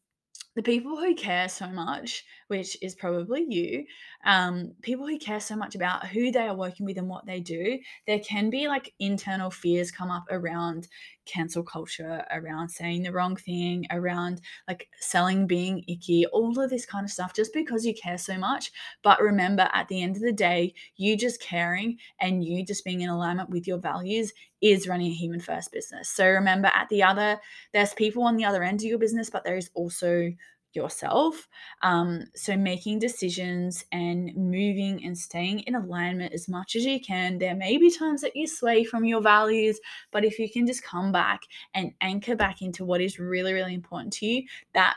the 0.56 0.62
people 0.62 0.96
who 0.96 1.14
care 1.14 1.48
so 1.50 1.68
much, 1.68 2.24
which 2.48 2.76
is 2.82 2.94
probably 2.94 3.44
you, 3.48 3.84
um, 4.24 4.72
people 4.82 5.06
who 5.06 5.18
care 5.18 5.40
so 5.40 5.56
much 5.56 5.74
about 5.74 6.06
who 6.06 6.30
they 6.30 6.46
are 6.46 6.54
working 6.54 6.86
with 6.86 6.98
and 6.98 7.08
what 7.08 7.26
they 7.26 7.40
do, 7.40 7.78
there 8.06 8.20
can 8.20 8.50
be 8.50 8.68
like 8.68 8.94
internal 8.98 9.50
fears 9.50 9.90
come 9.90 10.10
up 10.10 10.24
around 10.30 10.88
cancel 11.26 11.62
culture, 11.62 12.24
around 12.30 12.68
saying 12.68 13.02
the 13.02 13.12
wrong 13.12 13.36
thing, 13.36 13.84
around 13.90 14.40
like 14.68 14.88
selling 15.00 15.46
being 15.46 15.84
icky, 15.88 16.24
all 16.26 16.58
of 16.58 16.70
this 16.70 16.86
kind 16.86 17.04
of 17.04 17.10
stuff, 17.10 17.34
just 17.34 17.52
because 17.52 17.84
you 17.84 17.94
care 17.94 18.18
so 18.18 18.38
much. 18.38 18.70
But 19.02 19.20
remember, 19.20 19.68
at 19.72 19.88
the 19.88 20.02
end 20.02 20.16
of 20.16 20.22
the 20.22 20.32
day, 20.32 20.74
you 20.96 21.16
just 21.16 21.42
caring 21.42 21.98
and 22.20 22.44
you 22.44 22.64
just 22.64 22.84
being 22.84 23.00
in 23.00 23.10
alignment 23.10 23.50
with 23.50 23.66
your 23.66 23.78
values 23.78 24.32
is 24.62 24.88
running 24.88 25.10
a 25.10 25.14
human 25.14 25.40
first 25.40 25.72
business. 25.72 26.08
So 26.08 26.26
remember, 26.26 26.68
at 26.68 26.88
the 26.88 27.02
other, 27.02 27.38
there's 27.72 27.92
people 27.94 28.22
on 28.22 28.36
the 28.36 28.44
other 28.44 28.62
end 28.62 28.80
of 28.80 28.86
your 28.86 28.98
business, 28.98 29.28
but 29.28 29.44
there 29.44 29.56
is 29.56 29.70
also 29.74 30.32
yourself. 30.76 31.48
Um, 31.82 32.24
so, 32.34 32.56
making 32.56 32.98
decisions 32.98 33.84
and 33.90 34.34
moving 34.36 35.04
and 35.04 35.16
staying 35.16 35.60
in 35.60 35.74
alignment 35.74 36.32
as 36.34 36.48
much 36.48 36.76
as 36.76 36.84
you 36.84 37.00
can. 37.00 37.38
There 37.38 37.56
may 37.56 37.78
be 37.78 37.90
times 37.90 38.20
that 38.20 38.36
you 38.36 38.46
sway 38.46 38.84
from 38.84 39.04
your 39.04 39.20
values, 39.20 39.80
but 40.12 40.24
if 40.24 40.38
you 40.38 40.50
can 40.50 40.66
just 40.66 40.84
come 40.84 41.10
back 41.10 41.40
and 41.74 41.92
anchor 42.00 42.36
back 42.36 42.62
into 42.62 42.84
what 42.84 43.00
is 43.00 43.18
really, 43.18 43.52
really 43.52 43.74
important 43.74 44.12
to 44.14 44.26
you, 44.26 44.44
that 44.74 44.94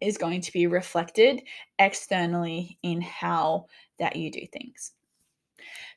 is 0.00 0.16
going 0.16 0.40
to 0.40 0.52
be 0.52 0.66
reflected 0.66 1.42
externally 1.78 2.78
in 2.82 3.00
how 3.00 3.66
that 3.98 4.16
you 4.16 4.30
do 4.30 4.46
things. 4.52 4.92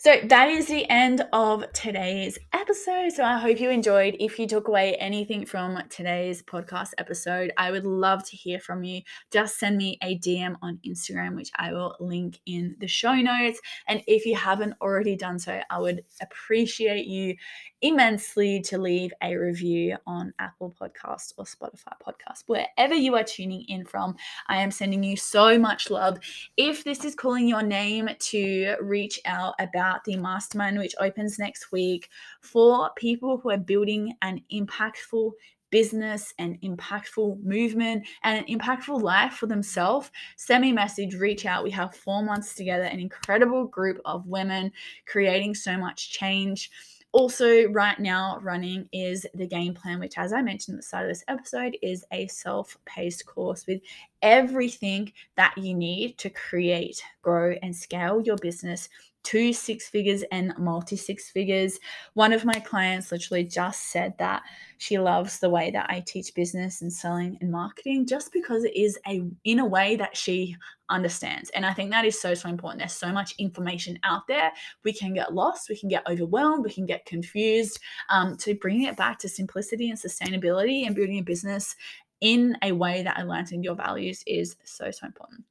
So 0.03 0.15
that 0.29 0.49
is 0.49 0.65
the 0.65 0.89
end 0.89 1.23
of 1.31 1.71
today's 1.73 2.39
episode. 2.53 3.11
So 3.11 3.23
I 3.23 3.37
hope 3.37 3.59
you 3.59 3.69
enjoyed. 3.69 4.15
If 4.19 4.39
you 4.39 4.47
took 4.47 4.67
away 4.67 4.95
anything 4.95 5.45
from 5.45 5.79
today's 5.91 6.41
podcast 6.41 6.93
episode, 6.97 7.51
I 7.55 7.69
would 7.69 7.85
love 7.85 8.27
to 8.31 8.35
hear 8.35 8.59
from 8.59 8.83
you. 8.83 9.03
Just 9.29 9.59
send 9.59 9.77
me 9.77 9.99
a 10.01 10.17
DM 10.17 10.55
on 10.63 10.79
Instagram, 10.83 11.35
which 11.35 11.51
I 11.55 11.71
will 11.71 11.95
link 11.99 12.39
in 12.47 12.75
the 12.79 12.87
show 12.87 13.13
notes. 13.13 13.61
And 13.87 14.01
if 14.07 14.25
you 14.25 14.35
haven't 14.35 14.73
already 14.81 15.15
done 15.15 15.37
so, 15.37 15.61
I 15.69 15.77
would 15.77 16.03
appreciate 16.19 17.05
you 17.05 17.35
immensely 17.83 18.59
to 18.61 18.79
leave 18.79 19.11
a 19.21 19.35
review 19.35 19.97
on 20.07 20.33
Apple 20.39 20.75
Podcast 20.81 21.33
or 21.37 21.45
Spotify 21.45 21.93
Podcast, 22.03 22.43
wherever 22.47 22.95
you 22.95 23.15
are 23.15 23.23
tuning 23.23 23.65
in 23.67 23.85
from. 23.85 24.15
I 24.47 24.63
am 24.63 24.71
sending 24.71 25.03
you 25.03 25.15
so 25.15 25.59
much 25.59 25.91
love. 25.91 26.17
If 26.57 26.83
this 26.83 27.05
is 27.05 27.13
calling 27.13 27.47
your 27.47 27.61
name 27.61 28.09
to 28.17 28.75
reach 28.81 29.19
out 29.25 29.53
about 29.59 29.90
the 30.05 30.15
mastermind, 30.15 30.77
which 30.77 30.95
opens 30.99 31.39
next 31.39 31.71
week 31.71 32.09
for 32.41 32.89
people 32.95 33.37
who 33.37 33.51
are 33.51 33.57
building 33.57 34.13
an 34.21 34.41
impactful 34.51 35.31
business 35.69 36.33
and 36.37 36.59
impactful 36.61 37.41
movement 37.43 38.05
and 38.23 38.45
an 38.45 38.59
impactful 38.59 39.01
life 39.01 39.33
for 39.33 39.47
themselves, 39.47 40.11
send 40.35 40.61
me 40.61 40.71
a 40.71 40.73
message, 40.73 41.15
reach 41.15 41.45
out. 41.45 41.63
We 41.63 41.71
have 41.71 41.95
four 41.95 42.21
months 42.23 42.55
together, 42.55 42.83
an 42.83 42.99
incredible 42.99 43.65
group 43.65 43.99
of 44.03 44.27
women 44.27 44.71
creating 45.07 45.55
so 45.55 45.77
much 45.77 46.11
change 46.11 46.69
also, 47.13 47.65
right 47.71 47.99
now, 47.99 48.39
running 48.41 48.87
is 48.93 49.27
the 49.33 49.45
game 49.45 49.73
plan, 49.73 49.99
which, 49.99 50.17
as 50.17 50.31
I 50.31 50.41
mentioned 50.41 50.75
at 50.75 50.79
the 50.79 50.87
start 50.87 51.03
of 51.03 51.09
this 51.09 51.25
episode, 51.27 51.77
is 51.81 52.05
a 52.13 52.27
self 52.27 52.77
paced 52.85 53.25
course 53.25 53.67
with 53.67 53.81
everything 54.21 55.11
that 55.35 55.57
you 55.57 55.73
need 55.73 56.17
to 56.19 56.29
create, 56.29 57.03
grow, 57.21 57.55
and 57.63 57.75
scale 57.75 58.21
your 58.21 58.37
business 58.37 58.87
to 59.23 59.53
six 59.53 59.87
figures 59.87 60.23
and 60.31 60.53
multi 60.57 60.95
six 60.95 61.29
figures. 61.29 61.79
One 62.13 62.33
of 62.33 62.45
my 62.45 62.53
clients 62.53 63.11
literally 63.11 63.43
just 63.43 63.91
said 63.91 64.17
that 64.17 64.43
she 64.77 64.97
loves 64.97 65.39
the 65.39 65.49
way 65.49 65.69
that 65.71 65.89
I 65.89 66.03
teach 66.05 66.33
business 66.33 66.81
and 66.81 66.91
selling 66.91 67.37
and 67.39 67.51
marketing 67.51 68.07
just 68.07 68.33
because 68.33 68.63
it 68.63 68.75
is 68.75 68.97
a 69.07 69.21
in 69.43 69.59
a 69.59 69.65
way 69.65 69.95
that 69.95 70.17
she 70.17 70.55
understands. 70.89 71.49
And 71.51 71.65
I 71.65 71.73
think 71.73 71.91
that 71.91 72.05
is 72.05 72.19
so 72.19 72.33
so 72.33 72.49
important. 72.49 72.79
There's 72.79 72.93
so 72.93 73.11
much 73.11 73.35
information 73.37 73.99
out 74.03 74.27
there. 74.27 74.51
We 74.83 74.93
can 74.93 75.13
get 75.13 75.33
lost, 75.33 75.69
we 75.69 75.77
can 75.77 75.89
get 75.89 76.07
overwhelmed, 76.09 76.63
we 76.63 76.73
can 76.73 76.85
get 76.85 77.05
confused. 77.05 77.79
Um, 78.09 78.35
to 78.37 78.55
bringing 78.55 78.87
it 78.87 78.97
back 78.97 79.19
to 79.19 79.29
simplicity 79.29 79.89
and 79.89 79.99
sustainability 79.99 80.85
and 80.85 80.95
building 80.95 81.19
a 81.19 81.23
business 81.23 81.75
in 82.21 82.57
a 82.61 82.71
way 82.71 83.03
that 83.03 83.17
aligns 83.17 83.51
with 83.51 83.63
your 83.63 83.75
values 83.75 84.23
is 84.25 84.55
so 84.63 84.89
so 84.91 85.05
important. 85.05 85.43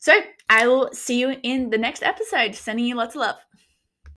So 0.00 0.18
I 0.48 0.66
will 0.66 0.90
see 0.92 1.20
you 1.20 1.36
in 1.42 1.70
the 1.70 1.78
next 1.78 2.02
episode. 2.02 2.54
Sending 2.54 2.86
you 2.86 2.96
lots 2.96 3.14
of 3.14 3.20
love. 3.20 3.36